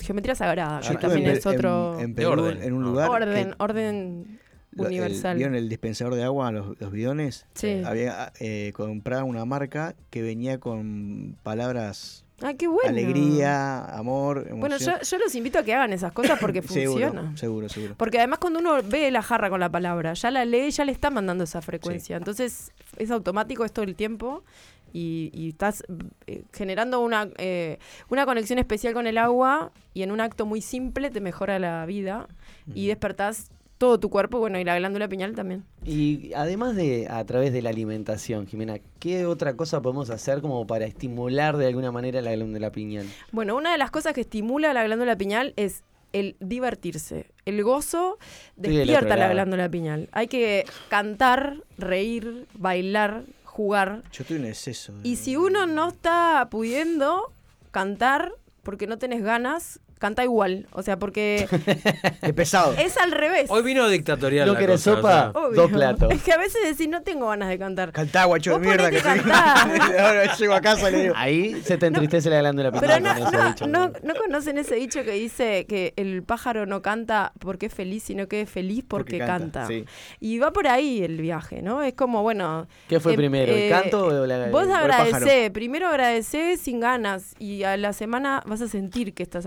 geometría 0.00 0.34
sagrada, 0.34 0.80
Yo 0.80 0.90
que 0.90 0.98
también 0.98 1.26
en, 1.30 1.36
es 1.36 1.46
en- 1.46 1.54
otro 1.54 2.00
en 2.00 2.14
De 2.14 2.22
Perú, 2.22 2.42
orden. 2.42 2.62
en 2.62 2.72
un 2.72 2.82
lugar. 2.82 3.08
orden, 3.10 3.50
que 3.50 3.54
orden 3.58 4.40
lo- 4.76 4.84
el- 4.84 4.88
universal. 4.90 5.36
¿Vieron 5.36 5.54
el 5.54 5.68
dispensador 5.68 6.14
de 6.14 6.22
agua, 6.24 6.52
los, 6.52 6.78
los 6.80 6.92
bidones? 6.92 7.46
Sí. 7.54 7.82
Había 7.84 8.32
eh, 8.40 8.72
comprado 8.74 9.24
una 9.24 9.44
marca 9.44 9.94
que 10.10 10.22
venía 10.22 10.58
con 10.60 11.36
palabras 11.42 12.22
Ah, 12.42 12.52
qué 12.52 12.66
bueno. 12.66 12.90
alegría, 12.90 13.82
amor, 13.96 14.40
emoción. 14.40 14.60
Bueno, 14.60 14.76
yo, 14.76 14.92
yo 15.00 15.18
los 15.18 15.34
invito 15.34 15.58
a 15.58 15.62
que 15.62 15.72
hagan 15.74 15.94
esas 15.94 16.12
cosas 16.12 16.38
porque 16.38 16.60
funciona. 16.62 17.34
Seguro, 17.34 17.36
seguro, 17.36 17.68
seguro. 17.70 17.94
Porque 17.96 18.18
además 18.18 18.38
cuando 18.40 18.58
uno 18.58 18.76
ve 18.84 19.10
la 19.10 19.22
jarra 19.22 19.48
con 19.48 19.58
la 19.58 19.70
palabra, 19.70 20.12
ya 20.12 20.30
la 20.30 20.44
lee, 20.44 20.70
ya 20.70 20.84
le 20.84 20.92
está 20.92 21.08
mandando 21.08 21.44
esa 21.44 21.62
frecuencia. 21.62 22.16
Entonces 22.18 22.72
es 22.98 23.10
automático 23.10 23.64
esto 23.64 23.82
el 23.82 23.94
tiempo 23.96 24.44
y, 24.92 25.30
y 25.32 25.48
estás 25.48 25.82
eh, 26.26 26.42
generando 26.52 27.00
una, 27.00 27.28
eh, 27.38 27.78
una 28.10 28.26
conexión 28.26 28.58
especial 28.58 28.92
con 28.92 29.06
el 29.06 29.16
agua 29.16 29.72
y 29.94 30.02
en 30.02 30.10
un 30.10 30.20
acto 30.20 30.44
muy 30.44 30.60
simple 30.60 31.10
te 31.10 31.22
mejora 31.22 31.58
la 31.58 31.86
vida 31.86 32.28
y 32.74 32.86
despertás 32.88 33.50
todo 33.78 34.00
tu 34.00 34.08
cuerpo, 34.10 34.38
bueno, 34.38 34.58
y 34.58 34.64
la 34.64 34.76
glándula 34.78 35.06
pineal 35.08 35.34
también. 35.34 35.64
Y 35.84 36.32
además 36.34 36.74
de 36.76 37.08
a 37.10 37.24
través 37.24 37.52
de 37.52 37.60
la 37.62 37.70
alimentación, 37.70 38.46
Jimena, 38.46 38.78
¿qué 38.98 39.26
otra 39.26 39.54
cosa 39.54 39.82
podemos 39.82 40.08
hacer 40.10 40.40
como 40.40 40.66
para 40.66 40.86
estimular 40.86 41.56
de 41.58 41.66
alguna 41.66 41.92
manera 41.92 42.22
la 42.22 42.32
glándula 42.34 42.70
pineal? 42.72 43.06
Bueno, 43.32 43.54
una 43.56 43.72
de 43.72 43.78
las 43.78 43.90
cosas 43.90 44.14
que 44.14 44.22
estimula 44.22 44.72
la 44.72 44.84
glándula 44.84 45.16
pineal 45.16 45.52
es 45.56 45.82
el 46.12 46.36
divertirse. 46.40 47.26
El 47.44 47.62
gozo 47.62 48.18
despierta 48.56 49.16
la 49.16 49.28
glándula 49.28 49.68
pineal. 49.68 50.08
Hay 50.12 50.28
que 50.28 50.64
cantar, 50.88 51.58
reír, 51.76 52.46
bailar, 52.54 53.24
jugar. 53.44 54.02
Yo 54.12 54.22
estoy 54.22 54.38
en 54.38 54.46
exceso. 54.46 54.92
de- 54.94 55.06
Y 55.08 55.16
si 55.16 55.36
uno 55.36 55.66
no 55.66 55.88
está 55.88 56.48
pudiendo 56.50 57.30
cantar 57.70 58.32
porque 58.62 58.86
no 58.86 58.96
tenés 58.98 59.22
ganas, 59.22 59.80
canta 59.98 60.24
igual. 60.24 60.66
O 60.72 60.82
sea, 60.82 60.98
porque 60.98 61.48
Qué 62.22 62.34
pesado. 62.34 62.74
es 62.74 62.96
al 62.96 63.12
revés. 63.12 63.50
Hoy 63.50 63.62
vino 63.62 63.88
dictatorial. 63.88 64.46
¿No 64.46 64.56
querés 64.56 64.82
cosa, 64.82 64.92
o 64.92 64.96
sopa? 64.96 65.32
sea, 65.32 65.54
dos 65.54 65.70
platos. 65.70 66.12
Es 66.12 66.22
que 66.22 66.32
a 66.32 66.38
veces 66.38 66.62
decís, 66.64 66.88
no 66.88 67.02
tengo 67.02 67.28
ganas 67.28 67.48
de 67.48 67.58
cantar. 67.58 67.92
Cantá, 67.92 68.24
guacho 68.24 68.58
de 68.58 68.66
mierda. 68.66 68.90
Que. 68.90 68.98
Ahora 70.00 70.36
llego 70.36 70.54
a 70.54 70.60
casa 70.60 70.88
y 70.90 70.92
le 70.92 71.02
digo. 71.02 71.14
Ahí 71.16 71.62
se 71.62 71.78
te 71.78 71.86
entristece 71.86 72.30
la 72.30 72.40
glándula 72.40 72.72
Pero 72.72 73.00
no, 73.00 73.14
con 73.14 73.32
no, 73.32 73.48
dicho. 73.48 73.66
no, 73.66 73.92
no 74.02 74.14
conocen 74.14 74.58
ese 74.58 74.76
dicho 74.76 75.04
que 75.04 75.12
dice 75.12 75.66
que 75.66 75.94
el 75.96 76.22
pájaro 76.22 76.66
no 76.66 76.82
canta 76.82 77.32
porque 77.38 77.66
es 77.66 77.74
feliz, 77.74 78.02
sino 78.02 78.28
que 78.28 78.42
es 78.42 78.50
feliz 78.50 78.84
porque, 78.86 79.18
canta. 79.18 79.66
sí. 79.66 79.84
Y 80.20 80.38
va 80.38 80.52
por 80.52 80.68
ahí 80.68 81.02
el 81.02 81.20
viaje, 81.20 81.62
¿no? 81.62 81.82
Es 81.82 81.94
como, 81.94 82.22
bueno... 82.22 82.66
¿Qué 82.88 83.00
fue 83.00 83.14
eh, 83.14 83.16
primero, 83.16 83.52
el 83.52 83.58
eh, 83.64 83.68
canto 83.68 84.06
o 84.06 84.26
la 84.26 84.48
Vos 84.48 84.68
agradecé, 84.68 85.50
primero 85.50 85.88
agradecé 85.88 86.56
sin 86.56 86.80
ganas 86.80 87.34
y 87.38 87.62
a 87.62 87.76
la 87.76 87.92
semana 87.92 88.42
vas 88.46 88.60
a 88.60 88.68
sentir 88.68 89.14
que 89.14 89.22
estás 89.22 89.46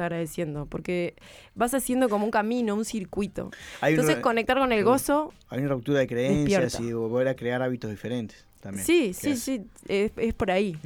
porque 0.70 1.16
vas 1.56 1.74
haciendo 1.74 2.10
como 2.10 2.26
un 2.26 2.32
camino, 2.32 2.76
un 2.76 2.86
circuito. 2.86 3.52
Hay 3.82 3.94
Entonces 3.94 4.18
conectar 4.18 4.58
con 4.58 4.72
el 4.72 4.84
gozo, 4.84 5.34
Hay 5.50 5.60
una 5.60 5.70
ruptura 5.70 6.00
de 6.00 6.08
creencias 6.08 6.62
Despierta. 6.64 6.90
y 6.90 6.94
volver 6.94 7.28
a 7.28 7.36
crear 7.36 7.62
hábitos 7.62 7.90
diferentes 7.90 8.49
también. 8.60 8.86
sí, 8.86 9.14
sí, 9.14 9.32
es- 9.32 9.42
sí, 9.44 9.62
es, 9.88 10.12
es 10.18 10.34
por 10.34 10.52
ahí. 10.52 10.78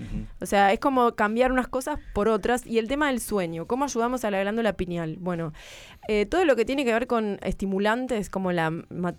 O 0.42 0.46
sea, 0.46 0.72
es 0.74 0.80
como 0.80 1.14
cambiar 1.16 1.52
unas 1.52 1.68
cosas 1.68 2.00
por 2.14 2.28
otras. 2.28 2.66
Y 2.66 2.78
el 2.78 2.88
tema 2.88 3.08
del 3.08 3.20
sueño, 3.20 3.66
¿cómo 3.66 3.86
ayudamos 3.86 4.24
a 4.26 4.32
la 4.32 4.40
glándula 4.42 4.74
pineal? 4.74 5.18
Bueno, 5.20 5.54
eh, 6.08 6.26
todo 6.26 6.46
lo 6.46 6.56
que 6.56 6.66
tiene 6.66 6.86
que 6.86 6.94
ver 6.94 7.08
con 7.08 7.40
estimulantes 7.44 8.30
como 8.30 8.52
la, 8.52 8.72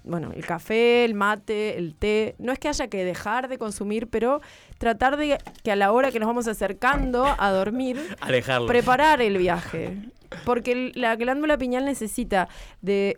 bueno, 0.04 0.32
el 0.34 0.44
café, 0.46 1.04
el 1.04 1.14
mate, 1.14 1.78
el 1.78 1.94
té, 1.94 2.34
no 2.38 2.52
es 2.52 2.58
que 2.58 2.68
haya 2.68 2.88
que 2.88 3.04
dejar 3.04 3.48
de 3.48 3.58
consumir, 3.58 4.08
pero 4.08 4.40
tratar 4.78 5.16
de 5.16 5.38
que 5.62 5.72
a 5.72 5.76
la 5.76 5.92
hora 5.92 6.10
que 6.12 6.20
nos 6.20 6.26
vamos 6.26 6.46
acercando 6.46 7.26
a 7.38 7.50
dormir, 7.50 8.00
Alejarlo. 8.20 8.66
preparar 8.66 9.20
el 9.22 9.38
viaje. 9.38 9.98
Porque 10.44 10.90
la 10.94 11.14
glándula 11.16 11.56
pineal 11.58 11.84
necesita 11.84 12.48
de 12.82 13.16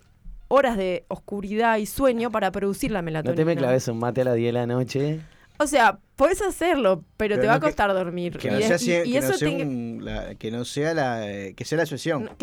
horas 0.48 0.76
de 0.76 1.04
oscuridad 1.08 1.76
y 1.78 1.86
sueño 1.86 2.30
para 2.30 2.50
producir 2.52 2.90
la 2.90 3.00
No 3.00 3.06
melatonina. 3.06 3.36
te 3.36 3.44
me 3.44 3.56
claves 3.56 3.88
un 3.88 3.98
mate 3.98 4.20
a 4.22 4.24
las 4.24 4.34
10 4.36 4.48
de 4.48 4.52
la 4.52 4.66
noche. 4.66 5.20
O 5.58 5.66
sea, 5.66 5.98
puedes 6.16 6.42
hacerlo, 6.42 7.02
pero, 7.16 7.36
Pero 7.36 7.40
te 7.40 7.46
va 7.46 7.54
no 7.54 7.56
a 7.56 7.60
costar 7.60 7.92
dormir. 7.94 8.36
Que 8.36 8.50
no, 8.50 8.58
sea, 8.58 8.76
que 8.76 9.20
no 9.20 10.04
la, 10.04 10.34
que 10.34 10.50
no 10.50 10.64
sea 10.66 10.92
la 10.92 11.30
eh, 11.32 11.54
que 11.54 11.64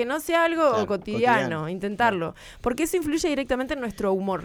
no 0.06 0.20
sea 0.20 0.46
algo 0.46 0.68
Claro, 0.72 0.88
cotidiano, 0.88 1.36
cotidiano. 1.38 1.70
intentarlo. 1.70 2.34
Porque 2.62 2.84
eso 2.84 2.98
influye 2.98 3.30
directamente 3.30 3.76
en 3.76 3.82
nuestro 3.82 4.14
humor. 4.14 4.44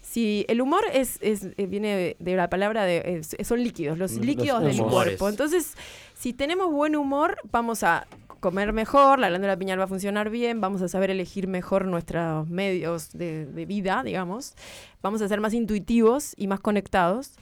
si 0.00 0.44
el 0.48 0.60
humor 0.60 0.84
es, 0.92 1.18
es 1.22 1.48
eh, 1.56 1.66
viene 1.66 2.14
de, 2.20 2.36
la 2.36 2.48
palabra 2.48 2.84
de 2.84 3.18
es- 3.20 3.36
son 3.46 3.60
líquidos, 3.64 3.98
los 3.98 4.12
Los 4.12 4.24
líquidos 4.24 4.62
del 4.62 4.80
cuerpo. 4.82 5.28
Entonces, 5.28 5.74
si 6.14 6.32
tenemos 6.32 6.70
buen 6.70 6.94
humor, 6.94 7.36
vamos 7.50 7.82
a 7.82 8.06
comer 8.44 8.74
mejor, 8.74 9.18
la 9.20 9.30
glándula 9.30 9.56
pineal 9.56 9.80
va 9.80 9.84
a 9.84 9.86
funcionar 9.86 10.28
bien, 10.28 10.60
vamos 10.60 10.82
a 10.82 10.88
saber 10.88 11.10
elegir 11.10 11.48
mejor 11.48 11.86
nuestros 11.86 12.46
medios 12.46 13.10
de, 13.12 13.46
de 13.46 13.64
vida, 13.64 14.02
digamos, 14.04 14.54
vamos 15.00 15.22
a 15.22 15.28
ser 15.28 15.40
más 15.40 15.54
intuitivos 15.54 16.34
y 16.36 16.46
más 16.46 16.60
conectados. 16.60 17.32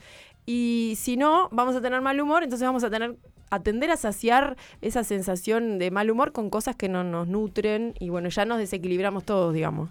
Y 0.47 0.95
si 0.97 1.17
no, 1.17 1.49
vamos 1.51 1.75
a 1.75 1.81
tener 1.81 2.01
mal 2.03 2.21
humor, 2.21 2.45
entonces 2.45 2.65
vamos 2.65 2.85
a 2.85 2.91
tener 2.91 3.17
a 3.51 3.61
tender 3.61 3.91
a 3.91 3.97
saciar 3.97 4.57
esa 4.81 5.05
sensación 5.05 5.79
de 5.79 5.91
mal 5.91 6.11
humor 6.11 6.33
con 6.33 6.49
cosas 6.49 6.75
que 6.75 6.89
no 6.89 7.05
nos 7.05 7.29
nutren 7.29 7.95
y 7.99 8.09
bueno, 8.09 8.31
ya 8.31 8.47
nos 8.47 8.59
desequilibramos 8.59 9.25
todos, 9.25 9.53
digamos. 9.53 9.91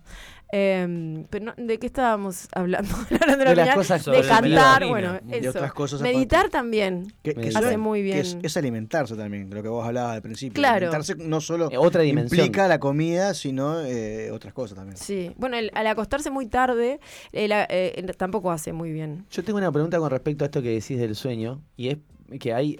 Em, 0.54 1.24
pero 1.30 1.46
no- 1.46 1.54
¿de 1.58 1.80
qué 1.80 1.86
estábamos 1.88 2.48
hablando? 2.54 2.94
Hablando 3.22 3.46
De 3.46 3.56
las 3.56 3.74
cosas 3.76 4.04
de 4.06 4.22
cantar, 4.22 4.86
bueno, 4.88 5.20
eso. 5.32 5.50
otras 5.52 5.74
cosas 5.74 6.02
Meditar 6.02 6.40
aparte. 6.42 6.52
también. 6.58 7.14
Que, 7.24 7.34
que 7.34 7.40
Meditar. 7.40 7.64
Hace 7.66 7.78
muy 7.78 8.00
que 8.00 8.04
bien. 8.04 8.18
es, 8.18 8.38
es 8.44 8.58
alimentarse 8.58 9.16
también, 9.16 9.50
de 9.50 9.56
lo 9.56 9.64
que 9.64 9.70
vos 9.70 9.86
hablabas 9.86 10.16
al 10.16 10.22
principio. 10.22 10.56
Claro. 10.56 10.88
Alimentarse 10.88 11.16
no 11.16 11.40
solo 11.40 11.72
Eh, 11.72 11.78
Otra 11.78 12.02
dimensión. 12.02 12.40
implica 12.46 12.68
la 12.68 12.80
comida, 12.80 13.34
sino 13.34 13.82
eh, 13.82 14.30
otras 14.32 14.54
cosas 14.54 14.76
también. 14.78 14.98
Sí, 14.98 15.32
bueno, 15.38 15.58
el- 15.58 15.72
al 15.74 15.88
acostarse 15.88 16.30
muy 16.32 16.48
tarde 16.48 17.00
eh, 17.32 17.48
la- 17.48 17.66
eh, 17.70 18.06
tampoco 18.18 18.52
hace 18.52 18.74
muy 18.74 18.92
bien. 18.92 19.26
Yo 19.32 19.44
tengo 19.44 19.58
una 19.58 19.72
pregunta 19.72 20.00
con 20.00 20.10
respecto 20.10 20.44
a 20.44 20.48
esto 20.48 20.62
que 20.62 20.70
decís 20.72 21.00
del 21.00 21.16
sueño, 21.16 21.62
y 21.78 21.90
es 21.90 21.98
que 22.40 22.54
hay 22.54 22.80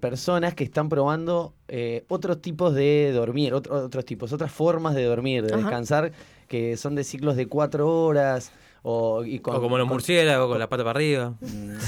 personas 0.00 0.54
que 0.54 0.64
están 0.64 0.88
probando 0.88 1.54
eh, 1.68 2.04
otros 2.08 2.42
tipos 2.42 2.74
de 2.74 3.12
dormir, 3.12 3.54
otro- 3.54 3.84
otros 3.84 4.04
tipos, 4.04 4.32
otras 4.32 4.50
formas 4.52 4.94
de 4.94 5.04
dormir, 5.04 5.42
de 5.44 5.52
Ajá. 5.54 5.62
descansar, 5.62 6.12
que 6.48 6.76
son 6.76 6.94
de 6.94 7.04
ciclos 7.04 7.36
de 7.36 7.46
cuatro 7.46 7.88
horas, 8.04 8.50
o, 8.82 9.24
y 9.24 9.38
con, 9.40 9.54
o 9.56 9.60
como 9.60 9.76
los 9.78 9.86
con- 9.86 9.94
murciélagos, 9.94 10.48
con 10.48 10.58
la 10.58 10.68
pata 10.68 10.82
para 10.82 10.98
arriba. 10.98 11.34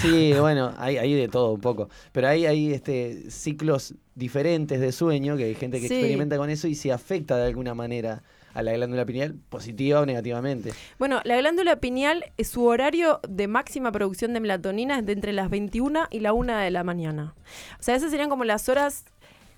Sí, 0.02 0.32
bueno, 0.38 0.72
hay, 0.78 0.98
hay 0.98 1.14
de 1.14 1.28
todo 1.28 1.52
un 1.52 1.60
poco. 1.60 1.88
Pero 2.12 2.28
hay, 2.28 2.46
hay 2.46 2.72
este, 2.72 3.30
ciclos 3.30 3.94
diferentes 4.14 4.78
de 4.80 4.92
sueño, 4.92 5.36
que 5.36 5.44
hay 5.44 5.54
gente 5.54 5.80
que 5.80 5.88
Sí. 5.88 5.94
experimenta 5.94 6.36
con 6.36 6.50
eso 6.50 6.68
y 6.68 6.74
se 6.74 6.92
afecta 6.92 7.36
de 7.38 7.46
alguna 7.46 7.74
manera 7.74 8.22
a 8.54 8.62
la 8.62 8.72
glándula 8.72 9.04
pineal, 9.06 9.34
positiva 9.48 10.00
o 10.00 10.06
negativamente. 10.06 10.72
Bueno, 10.98 11.20
la 11.24 11.36
glándula 11.36 11.76
pineal, 11.76 12.24
eh, 12.36 12.44
su 12.44 12.64
horario 12.64 13.20
de 13.28 13.48
máxima 13.48 13.92
producción 13.92 14.32
de 14.32 14.40
melatonina 14.40 14.98
es 14.98 15.06
de 15.06 15.12
entre 15.12 15.32
las 15.32 15.48
21 15.50 16.06
y 16.10 16.20
la 16.20 16.32
1 16.32 16.56
de 16.58 16.70
la 16.70 16.84
mañana. 16.84 17.34
O 17.78 17.82
sea, 17.82 17.94
esas 17.96 18.10
serían 18.10 18.28
como 18.30 18.44
las 18.44 18.68
horas 18.68 19.04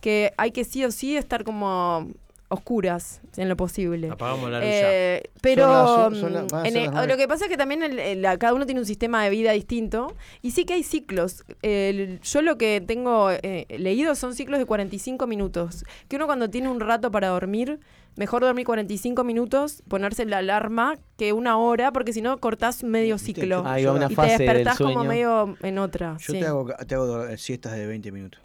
que 0.00 0.32
hay 0.36 0.50
que 0.50 0.64
sí 0.64 0.84
o 0.84 0.90
sí 0.90 1.16
estar 1.16 1.44
como 1.44 2.08
oscuras 2.48 3.20
en 3.36 3.48
lo 3.48 3.56
posible. 3.56 4.10
Apagamos 4.10 4.50
la 4.50 4.58
luz 4.60 4.68
ya. 4.68 4.92
Eh, 4.92 5.22
pero 5.40 5.62
Son 5.66 6.12
las- 6.12 6.20
son 6.20 6.32
las- 6.34 6.52
mm, 6.52 6.66
en 6.66 6.76
el- 6.76 7.08
lo 7.08 7.16
que 7.16 7.26
pasa 7.26 7.44
es 7.46 7.50
que 7.50 7.56
también 7.56 7.82
el- 7.82 7.98
el- 7.98 8.22
la- 8.22 8.36
cada 8.38 8.54
uno 8.54 8.64
tiene 8.66 8.80
un 8.80 8.86
sistema 8.86 9.24
de 9.24 9.30
vida 9.30 9.50
distinto 9.52 10.14
y 10.42 10.52
sí 10.52 10.64
que 10.64 10.74
hay 10.74 10.82
ciclos. 10.84 11.44
El- 11.62 12.20
yo 12.20 12.42
lo 12.42 12.56
que 12.58 12.80
tengo 12.86 13.30
eh, 13.30 13.66
leído 13.78 14.14
son 14.14 14.34
ciclos 14.34 14.58
de 14.60 14.66
45 14.66 15.26
minutos. 15.26 15.84
Que 16.08 16.16
uno 16.16 16.26
cuando 16.26 16.48
tiene 16.50 16.68
un 16.68 16.80
rato 16.80 17.10
para 17.10 17.28
dormir, 17.28 17.80
mejor 18.16 18.42
dormir 18.42 18.66
45 18.66 19.24
minutos, 19.24 19.82
ponerse 19.88 20.24
la 20.24 20.38
alarma 20.38 20.96
que 21.16 21.32
una 21.32 21.56
hora, 21.58 21.92
porque 21.92 22.12
si 22.12 22.22
no 22.22 22.38
cortás 22.38 22.84
medio 22.84 23.18
ciclo. 23.18 23.64
Ahí 23.66 23.84
va 23.84 23.92
una 23.92 24.06
y 24.06 24.08
te 24.08 24.14
fase 24.14 24.30
del 24.30 24.38
despertás 24.38 24.78
como 24.78 24.92
sueño. 24.92 25.08
medio 25.08 25.56
en 25.62 25.78
otra. 25.78 26.16
Yo 26.20 26.32
sí. 26.32 26.40
te 26.40 26.46
hago, 26.46 26.66
te 26.66 26.94
hago 26.94 27.24
eh, 27.24 27.38
siestas 27.38 27.72
de 27.72 27.86
20 27.86 28.12
minutos. 28.12 28.40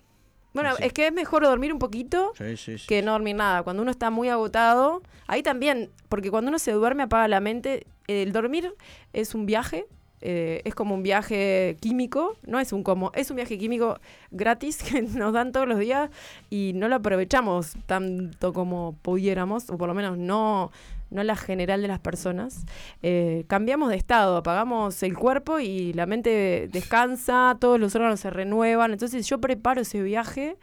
Bueno, 0.54 0.76
sí. 0.76 0.84
es 0.84 0.94
que 0.94 1.08
es 1.08 1.14
mejor 1.14 1.44
dormir 1.44 1.72
un 1.72 1.78
poquito 1.80 2.34
Sí, 2.36 2.58
sí, 2.58 2.78
sí. 2.80 2.88
que 2.88 3.02
no 3.04 3.12
dormir 3.12 3.36
nada. 3.36 3.64
Cuando 3.64 3.84
uno 3.84 3.92
está 3.92 4.10
muy 4.10 4.30
agotado, 4.30 5.04
ahí 5.28 5.44
también, 5.44 5.92
porque 6.10 6.32
cuando 6.32 6.50
uno 6.50 6.58
se 6.60 6.72
duerme 6.72 7.04
apaga 7.04 7.28
la 7.28 7.40
mente. 7.40 7.86
El 8.08 8.32
dormir 8.32 8.74
es 9.14 9.36
un 9.36 9.46
viaje, 9.46 9.86
eh, 10.22 10.62
es 10.66 10.76
como 10.76 10.96
un 10.96 11.04
viaje 11.04 11.78
químico, 11.80 12.38
no 12.46 12.60
es 12.60 12.74
un 12.74 12.84
como, 12.84 13.12
es 13.16 13.30
un 13.30 13.38
viaje 13.38 13.58
químico 13.58 14.00
gratis 14.32 14.84
que 14.84 15.02
nos 15.02 15.34
dan 15.34 15.52
todos 15.52 15.68
los 15.68 15.80
días 15.80 16.10
y 16.50 16.74
no 16.76 16.88
lo 16.88 16.96
aprovechamos 16.96 17.74
tanto 17.86 18.54
como 18.54 18.96
pudiéramos, 19.02 19.70
o 19.70 19.78
por 19.78 19.88
lo 19.88 19.94
menos 19.94 20.18
no, 20.18 20.72
no 21.10 21.24
la 21.24 21.36
general 21.36 21.82
de 21.82 21.88
las 21.88 22.00
personas. 22.00 22.66
Eh, 23.02 23.46
cambiamos 23.48 23.90
de 23.90 23.96
estado, 23.96 24.38
apagamos 24.38 25.02
el 25.04 25.18
cuerpo 25.18 25.60
y 25.60 25.94
la 25.94 26.06
mente 26.06 26.70
descansa, 26.72 27.58
todos 27.60 27.80
los 27.80 27.96
órganos 27.96 28.20
se 28.20 28.30
renuevan. 28.30 28.92
Entonces 28.92 29.28
yo 29.28 29.40
preparo 29.40 29.82
ese 29.82 30.02
viaje 30.02 30.58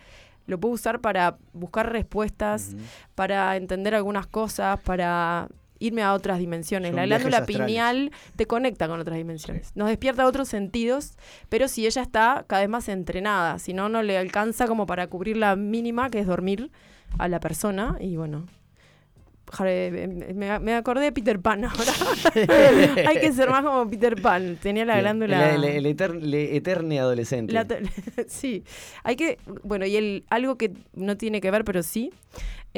lo 0.47 0.61
puedo 0.61 0.75
usar 0.75 1.01
para 1.01 1.39
buscar 1.53 1.91
respuestas, 1.91 2.77
para 3.15 3.57
entender 3.57 3.95
algunas 3.95 4.27
cosas, 4.27 4.81
para 4.81 5.49
irme 5.79 6.03
a 6.03 6.13
otras 6.15 6.39
dimensiones. 6.39 6.91
Son 6.91 6.97
la 6.97 7.07
glándula 7.07 7.45
pineal 7.47 8.11
te 8.37 8.47
conecta 8.47 8.89
con 8.89 9.01
otras 9.01 9.17
dimensiones. 9.17 9.73
Nos 9.75 9.89
despierta 9.89 10.27
otros 10.27 10.49
sentidos, 10.49 11.17
pero 11.49 11.69
si 11.69 11.87
ella 11.87 12.03
está 12.03 12.45
cada 12.47 12.63
vez 12.63 12.69
más 12.71 12.89
entrenada, 12.89 13.59
si 13.59 13.73
no, 13.75 13.89
no 13.89 14.03
le 14.03 14.17
alcanza 14.19 14.67
como 14.67 14.87
para 14.87 15.07
cubrir 15.09 15.37
la 15.37 15.57
mínima, 15.57 16.11
que 16.11 16.19
es 16.21 16.27
dormir 16.27 16.71
a 17.19 17.29
la 17.29 17.41
persona. 17.41 17.97
Y 18.01 18.17
bueno, 18.17 18.47
jare- 19.53 20.09
me, 20.35 20.59
me 20.59 20.75
acordé 20.75 21.05
de 21.05 21.13
Peter 21.13 21.39
Pan 21.41 21.65
ahora. 21.65 21.93
Hay 23.09 23.21
que 23.21 23.33
ser 23.33 23.49
más 23.51 23.63
como 23.63 23.89
Peter 23.89 24.21
Pan. 24.21 24.59
Tenía 24.61 24.85
la 24.85 24.99
glándula... 24.99 25.55
El, 25.55 25.65
el- 25.65 25.87
el 25.87 25.97
eter- 25.97 26.23
el 26.23 26.35
eterne 26.35 26.99
adolescente. 27.01 27.53
La 27.53 27.67
sí, 28.29 28.65
hay 29.05 29.17
que, 29.17 29.39
bueno, 29.63 29.87
y 29.87 29.97
el, 29.97 30.25
algo 30.31 30.57
que 30.57 30.73
no 30.95 31.17
tiene 31.17 31.41
que 31.41 31.51
ver, 31.51 31.65
pero 31.65 31.83
sí, 31.83 32.13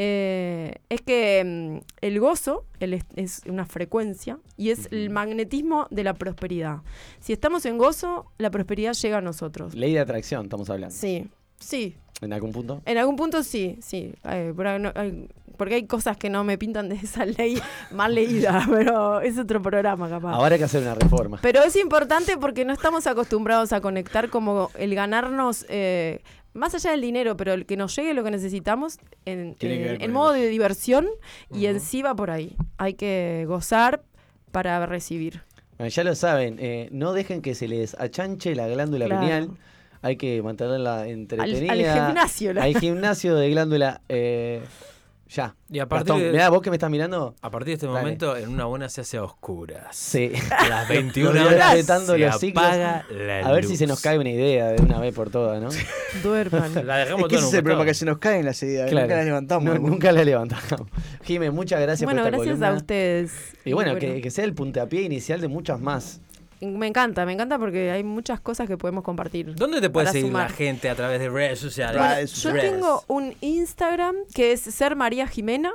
eh, 0.01 0.77
es 0.89 1.01
que 1.03 1.43
mm, 1.45 1.79
el 2.03 2.21
gozo 2.21 2.65
el 2.79 2.95
es, 2.95 3.05
es 3.17 3.43
una 3.49 3.67
frecuencia 3.67 4.39
y 4.57 4.71
es 4.71 4.87
el 4.93 5.11
magnetismo 5.11 5.89
de 5.91 6.05
la 6.05 6.15
prosperidad. 6.15 6.83
Si 7.19 7.33
estamos 7.33 7.67
en 7.67 7.79
gozo, 7.79 8.27
la 8.39 8.51
prosperidad 8.53 8.93
llega 8.95 9.19
a 9.19 9.21
nosotros. 9.21 9.75
Ley 9.75 9.93
de 9.95 9.99
atracción, 9.99 10.45
estamos 10.45 10.71
hablando. 10.71 10.95
Sí, 10.95 11.29
sí, 11.59 11.97
¿En 12.21 12.33
algún 12.33 12.53
punto? 12.53 12.81
en 12.85 12.97
algún 12.97 13.17
punto 13.17 13.43
sí, 13.43 13.77
sí, 13.83 14.15
eh, 14.25 14.53
no- 14.57 14.93
hay- 14.95 15.29
porque 15.57 15.75
hay 15.75 15.87
cosas 15.89 16.17
que 16.17 16.31
no 16.31 16.45
me 16.45 16.57
pintan 16.57 16.89
de 16.89 16.95
esa 16.95 17.27
ley 17.27 17.61
mal 17.91 18.15
leída, 18.15 18.65
pero 18.71 19.21
es 19.21 19.37
otro 19.37 19.61
programa 19.61 20.09
capaz. 20.09 20.33
Ahora 20.35 20.55
hay 20.55 20.59
que 20.61 20.65
hacer 20.65 20.83
una 20.83 20.95
reforma. 20.95 21.41
Pero 21.43 21.65
es 21.65 21.75
importante 21.75 22.37
porque 22.39 22.65
no 22.65 22.73
estamos 22.73 23.09
acostumbrados 23.09 23.73
a 23.73 23.81
conectar 23.81 24.31
como 24.31 24.71
el 24.79 24.95
ganarnos, 24.95 25.67
eh, 25.69 26.23
más 26.59 26.75
allá 26.75 26.91
del 26.91 27.01
dinero, 27.01 27.37
pero 27.37 27.53
el 27.53 27.65
que 27.67 27.77
nos 27.77 27.95
llegue 27.97 28.15
lo 28.15 28.23
que 28.25 28.31
necesitamos 28.31 28.99
en, 29.25 29.57
el 29.61 30.11
modo 30.13 30.33
de 30.33 30.49
diversión 30.49 31.09
y 31.55 31.67
en 31.67 31.81
sí 31.81 32.03
va 32.03 32.15
por 32.15 32.31
ahí. 32.31 32.57
Hay 32.77 32.95
que 32.95 33.45
gozar 33.49 34.03
para 34.53 34.85
recibir. 34.87 35.43
Bueno, 35.79 35.91
ya 35.91 36.05
lo 36.05 36.15
saben, 36.15 36.57
eh, 36.59 36.89
no 36.91 37.13
dejen 37.13 37.41
que 37.43 37.55
se 37.55 37.69
les 37.69 37.95
achanche 37.99 38.55
la 38.55 38.67
glándula 38.69 39.07
Claro. 39.07 39.21
pineal. 39.23 39.51
Hay 40.03 40.17
que 40.17 40.43
mantenerla 40.43 41.03
Al, 41.03 41.09
entretenida. 41.11 41.73
al 41.73 42.07
gimnasio. 42.07 42.53
Hay 42.61 42.75
gimnasio 42.75 43.35
de 43.35 43.51
glándula. 43.51 44.01
eh, 44.09 44.61
ya. 45.29 45.55
Y 45.71 45.79
a 45.79 45.87
partir 45.89 46.09
Gastón, 46.15 46.23
de- 46.27 46.33
mirá, 46.33 46.49
vos 46.49 46.63
que 46.63 46.71
me 46.71 46.77
estás 46.77 46.91
mirando. 46.91 47.35
A 47.43 47.51
partir 47.51 47.69
de 47.69 47.73
este 47.75 47.87
Dale. 47.87 47.99
momento, 48.01 48.37
en 48.37 48.49
una 48.49 48.65
buena 48.65 48.89
se 48.89 49.03
hace 49.03 49.19
a 49.19 49.23
oscuras. 49.25 49.95
Sí. 49.95 50.33
A 50.51 50.69
las 50.69 50.89
21 50.89 51.33
Nos 51.35 51.47
horas 51.53 51.87
se 52.07 52.19
los 52.19 52.39
ciclos. 52.41 52.65
apaga 52.65 53.05
la 53.11 53.39
A 53.47 53.53
ver 53.53 53.65
si 53.65 53.77
se 53.77 53.87
nos 53.87 54.01
cae 54.01 54.19
una 54.19 54.31
idea 54.31 54.69
de 54.69 54.83
una 54.83 54.99
vez 54.99 55.15
por 55.15 55.31
todas, 55.31 55.61
¿no? 55.63 55.69
Duerman. 56.23 56.87
La 56.87 56.99
dejamos 56.99 57.25
Es 57.25 57.29
que 57.29 57.37
ese 57.37 57.47
es 57.49 57.55
el 57.55 57.63
problema, 57.63 57.85
que 57.85 57.95
se 57.95 58.05
nos 58.07 58.19
caen 58.19 58.45
las 58.47 58.63
ideas, 58.63 58.89
Claro. 58.91 59.07
nunca 59.07 59.17
las 59.17 59.25
levantamos. 59.27 59.65
No, 59.65 59.75
nunca 59.89 60.13
la 60.13 60.25
levantamos. 60.25 60.89
Jimé, 61.25 61.51
muchas 61.51 61.81
gracias 61.81 62.05
bueno, 62.07 62.23
por 62.23 62.29
esta 62.29 62.37
gracias 62.39 62.55
columna. 62.59 62.69
a 62.69 62.77
ustedes. 62.77 63.33
Y 63.65 63.73
bueno, 63.75 63.97
Que, 63.97 64.21
que 64.21 64.31
sea 64.31 64.45
el 64.45 64.55
puntapié 64.55 65.03
inicial 65.03 65.41
de 65.41 65.49
muchas 65.49 65.81
más. 65.81 66.21
Me 66.61 66.87
encanta, 66.87 67.25
me 67.25 67.33
encanta 67.33 67.59
porque 67.59 67.91
hay 67.91 68.03
muchas 68.03 68.41
cosas 68.41 68.67
que 68.67 68.77
podemos 68.77 69.05
compartir. 69.05 69.55
¿Dónde 69.55 69.81
te 69.81 69.91
puede 69.91 70.09
seguir 70.09 70.27
sumar. 70.27 70.51
la 70.51 70.57
gente 70.57 70.89
a 70.89 70.95
través 70.95 71.21
de 71.21 71.29
redes 71.29 71.59
sociales? 71.59 72.01
Bueno, 72.01 72.27
yo 72.27 72.53
tengo 72.61 73.05
un 73.07 73.35
Instagram 73.41 74.17
que 74.35 74.53
es 74.53 74.61
Ser 74.61 74.97
María 74.97 75.29
Jimena, 75.29 75.73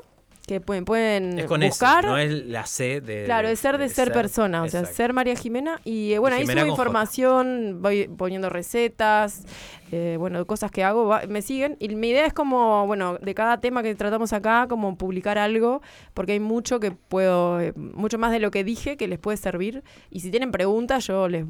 que 0.53 0.61
pueden, 0.61 0.85
pueden 0.85 1.39
Es 1.39 1.45
con 1.45 1.61
buscar. 1.61 2.05
S, 2.05 2.07
no 2.07 2.17
es 2.17 2.31
la 2.45 2.65
C 2.65 3.01
de. 3.01 3.23
Claro, 3.25 3.47
es 3.47 3.59
ser 3.59 3.77
de 3.77 3.89
ser, 3.89 4.11
persona, 4.11 4.63
o 4.63 4.69
sea, 4.69 4.85
ser 4.85 5.13
María 5.13 5.35
Jimena. 5.35 5.79
Y 5.83 6.13
eh, 6.13 6.19
bueno, 6.19 6.35
Y 6.35 6.39
ahí 6.39 6.43
Jimena 6.45 6.61
subo 6.61 6.71
J. 6.75 6.81
información, 6.83 7.79
voy 7.81 8.07
poniendo 8.07 8.49
recetas, 8.49 9.45
eh, 9.91 10.15
bueno, 10.19 10.45
cosas 10.45 10.71
que 10.71 10.83
hago, 10.83 11.05
va- 11.07 11.23
me 11.27 11.41
siguen. 11.41 11.75
Y 11.79 11.89
mi 11.95 12.09
idea 12.09 12.25
es 12.25 12.33
como, 12.33 12.85
bueno, 12.87 13.17
de 13.19 13.33
cada 13.35 13.59
tema 13.59 13.83
que 13.83 13.93
tratamos 13.95 14.33
acá, 14.33 14.67
como 14.69 14.97
publicar 14.97 15.37
algo, 15.37 15.81
porque 16.13 16.33
hay 16.33 16.39
mucho 16.39 16.79
que 16.79 16.91
puedo, 16.91 17.59
eh, 17.59 17.73
mucho 17.75 18.17
más 18.17 18.31
de 18.31 18.39
lo 18.39 18.51
que 18.51 18.63
dije 18.63 18.97
que 18.97 19.07
les 19.07 19.19
puede 19.19 19.37
servir. 19.37 19.83
Y 20.09 20.19
si 20.21 20.31
tienen 20.31 20.51
preguntas, 20.51 21.05
yo 21.07 21.27
les, 21.27 21.45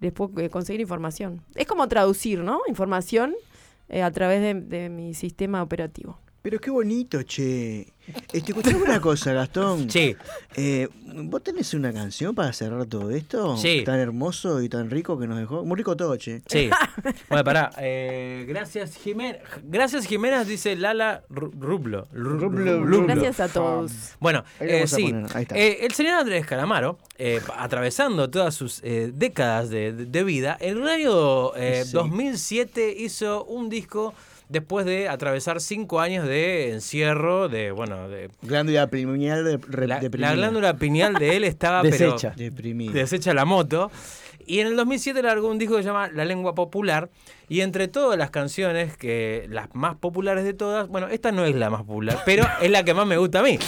les 0.00 0.12
puedo 0.12 0.50
conseguir 0.50 0.80
información. 0.80 1.42
Es 1.54 1.66
como 1.66 1.88
traducir, 1.88 2.40
¿no? 2.40 2.60
Información 2.68 3.34
a 4.02 4.10
través 4.12 4.40
de, 4.40 4.54
de 4.54 4.88
mi 4.88 5.14
sistema 5.14 5.62
operativo. 5.62 6.18
Pero 6.42 6.58
qué 6.58 6.70
bonito, 6.70 7.22
che. 7.22 7.92
Este, 8.32 8.50
escuchame 8.50 8.82
una 8.82 9.00
cosa, 9.00 9.32
Gastón. 9.32 9.88
Sí, 9.90 10.16
Eh, 10.56 10.88
¿Vos 11.12 11.42
tenés 11.42 11.74
una 11.74 11.92
canción 11.92 12.34
para 12.34 12.52
cerrar 12.52 12.86
todo 12.86 13.10
esto? 13.10 13.56
Sí. 13.56 13.82
Tan 13.84 13.98
hermoso 14.00 14.62
y 14.62 14.68
tan 14.68 14.88
rico 14.90 15.18
que 15.18 15.26
nos 15.26 15.38
dejó. 15.38 15.64
Muy 15.64 15.76
rico 15.76 15.96
todo, 15.96 16.16
che. 16.16 16.40
sí. 16.46 16.70
Bueno, 17.28 17.44
pará. 17.44 17.70
eh, 17.78 18.46
gracias, 18.48 18.96
Jimena. 18.96 19.38
Gracias, 19.64 20.06
Jimena, 20.06 20.44
dice 20.44 20.76
Lala 20.76 21.22
Ru- 21.30 21.52
Rublo. 21.60 22.06
Ru- 22.14 22.40
Rublo, 22.40 22.84
Rublo. 22.84 23.06
Gracias 23.06 23.38
a 23.40 23.48
todos. 23.48 23.92
Bueno, 24.18 24.42
eh, 24.60 24.86
sí. 24.86 25.12
ahí 25.34 25.42
está. 25.42 25.56
Eh, 25.58 25.84
el 25.84 25.92
señor 25.92 26.14
Andrés 26.14 26.46
Calamaro, 26.46 26.98
eh, 27.18 27.40
atravesando 27.56 28.30
todas 28.30 28.54
sus 28.54 28.80
eh, 28.82 29.12
décadas 29.14 29.68
de, 29.68 29.92
de 29.92 30.24
vida, 30.24 30.56
en 30.58 30.78
el 30.78 30.88
año 30.88 31.54
eh, 31.54 31.82
Sí. 31.84 31.92
2007 31.92 32.94
hizo 32.98 33.44
un 33.44 33.68
disco 33.68 34.14
después 34.50 34.84
de 34.84 35.08
atravesar 35.08 35.60
cinco 35.60 36.00
años 36.00 36.26
de 36.26 36.72
encierro, 36.72 37.48
de, 37.48 37.70
bueno, 37.70 38.08
de... 38.08 38.28
Glándula 38.42 38.88
pineal 38.88 39.44
de, 39.44 39.58
re- 39.68 39.86
La, 39.86 40.00
deprimida. 40.00 40.30
la 40.30 40.36
glándula 40.36 40.76
pineal 40.76 41.14
de 41.14 41.36
él 41.36 41.44
estaba 41.44 41.80
pero, 41.82 41.92
Deshecha. 42.12 42.34
Deprimida. 42.36 42.92
desecha 42.92 43.32
la 43.32 43.44
moto. 43.44 43.90
Y 44.46 44.58
en 44.60 44.66
el 44.66 44.76
2007 44.76 45.22
largó 45.22 45.48
un 45.48 45.58
disco 45.58 45.76
que 45.76 45.82
se 45.82 45.88
llama 45.88 46.08
La 46.08 46.24
Lengua 46.24 46.54
Popular. 46.54 47.08
Y 47.48 47.60
entre 47.60 47.86
todas 47.88 48.18
las 48.18 48.30
canciones, 48.30 48.96
que 48.96 49.46
las 49.48 49.72
más 49.74 49.94
populares 49.96 50.44
de 50.44 50.54
todas, 50.54 50.88
bueno, 50.88 51.06
esta 51.08 51.30
no 51.30 51.44
es 51.44 51.54
la 51.54 51.70
más 51.70 51.82
popular, 51.82 52.18
pero 52.26 52.44
es 52.60 52.70
la 52.70 52.82
que 52.84 52.92
más 52.94 53.06
me 53.06 53.16
gusta 53.16 53.40
a 53.40 53.42
mí. 53.44 53.58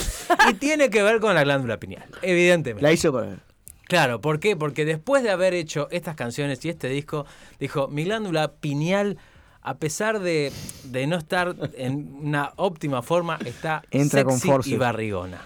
Y 0.51 0.55
tiene 0.55 0.91
que 0.91 1.03
ver 1.05 1.21
con 1.21 1.35
la 1.35 1.45
glándula 1.45 1.79
pineal, 1.79 2.05
evidentemente. 2.23 2.83
La 2.83 2.93
hizo 2.93 3.13
para. 3.13 3.37
Claro, 3.85 4.21
¿por 4.21 4.41
qué? 4.41 4.57
Porque 4.57 4.85
después 4.85 5.23
de 5.23 5.31
haber 5.31 5.53
hecho 5.55 5.87
estas 5.91 6.17
canciones 6.17 6.65
y 6.65 6.71
este 6.71 6.89
disco, 6.89 7.27
dijo, 7.61 7.89
mi 7.89 8.05
glándula 8.05 8.53
pineal, 8.53 9.19
a 9.63 9.77
pesar 9.77 10.21
de, 10.21 10.53
de 10.85 11.07
no 11.07 11.17
estar 11.17 11.55
en 11.77 12.13
una 12.15 12.53
óptima 12.57 13.03
forma, 13.03 13.39
está 13.45 13.83
Entra 13.91 14.29
sexy 14.31 14.75
y 14.75 14.77
barrigona. 14.77 15.41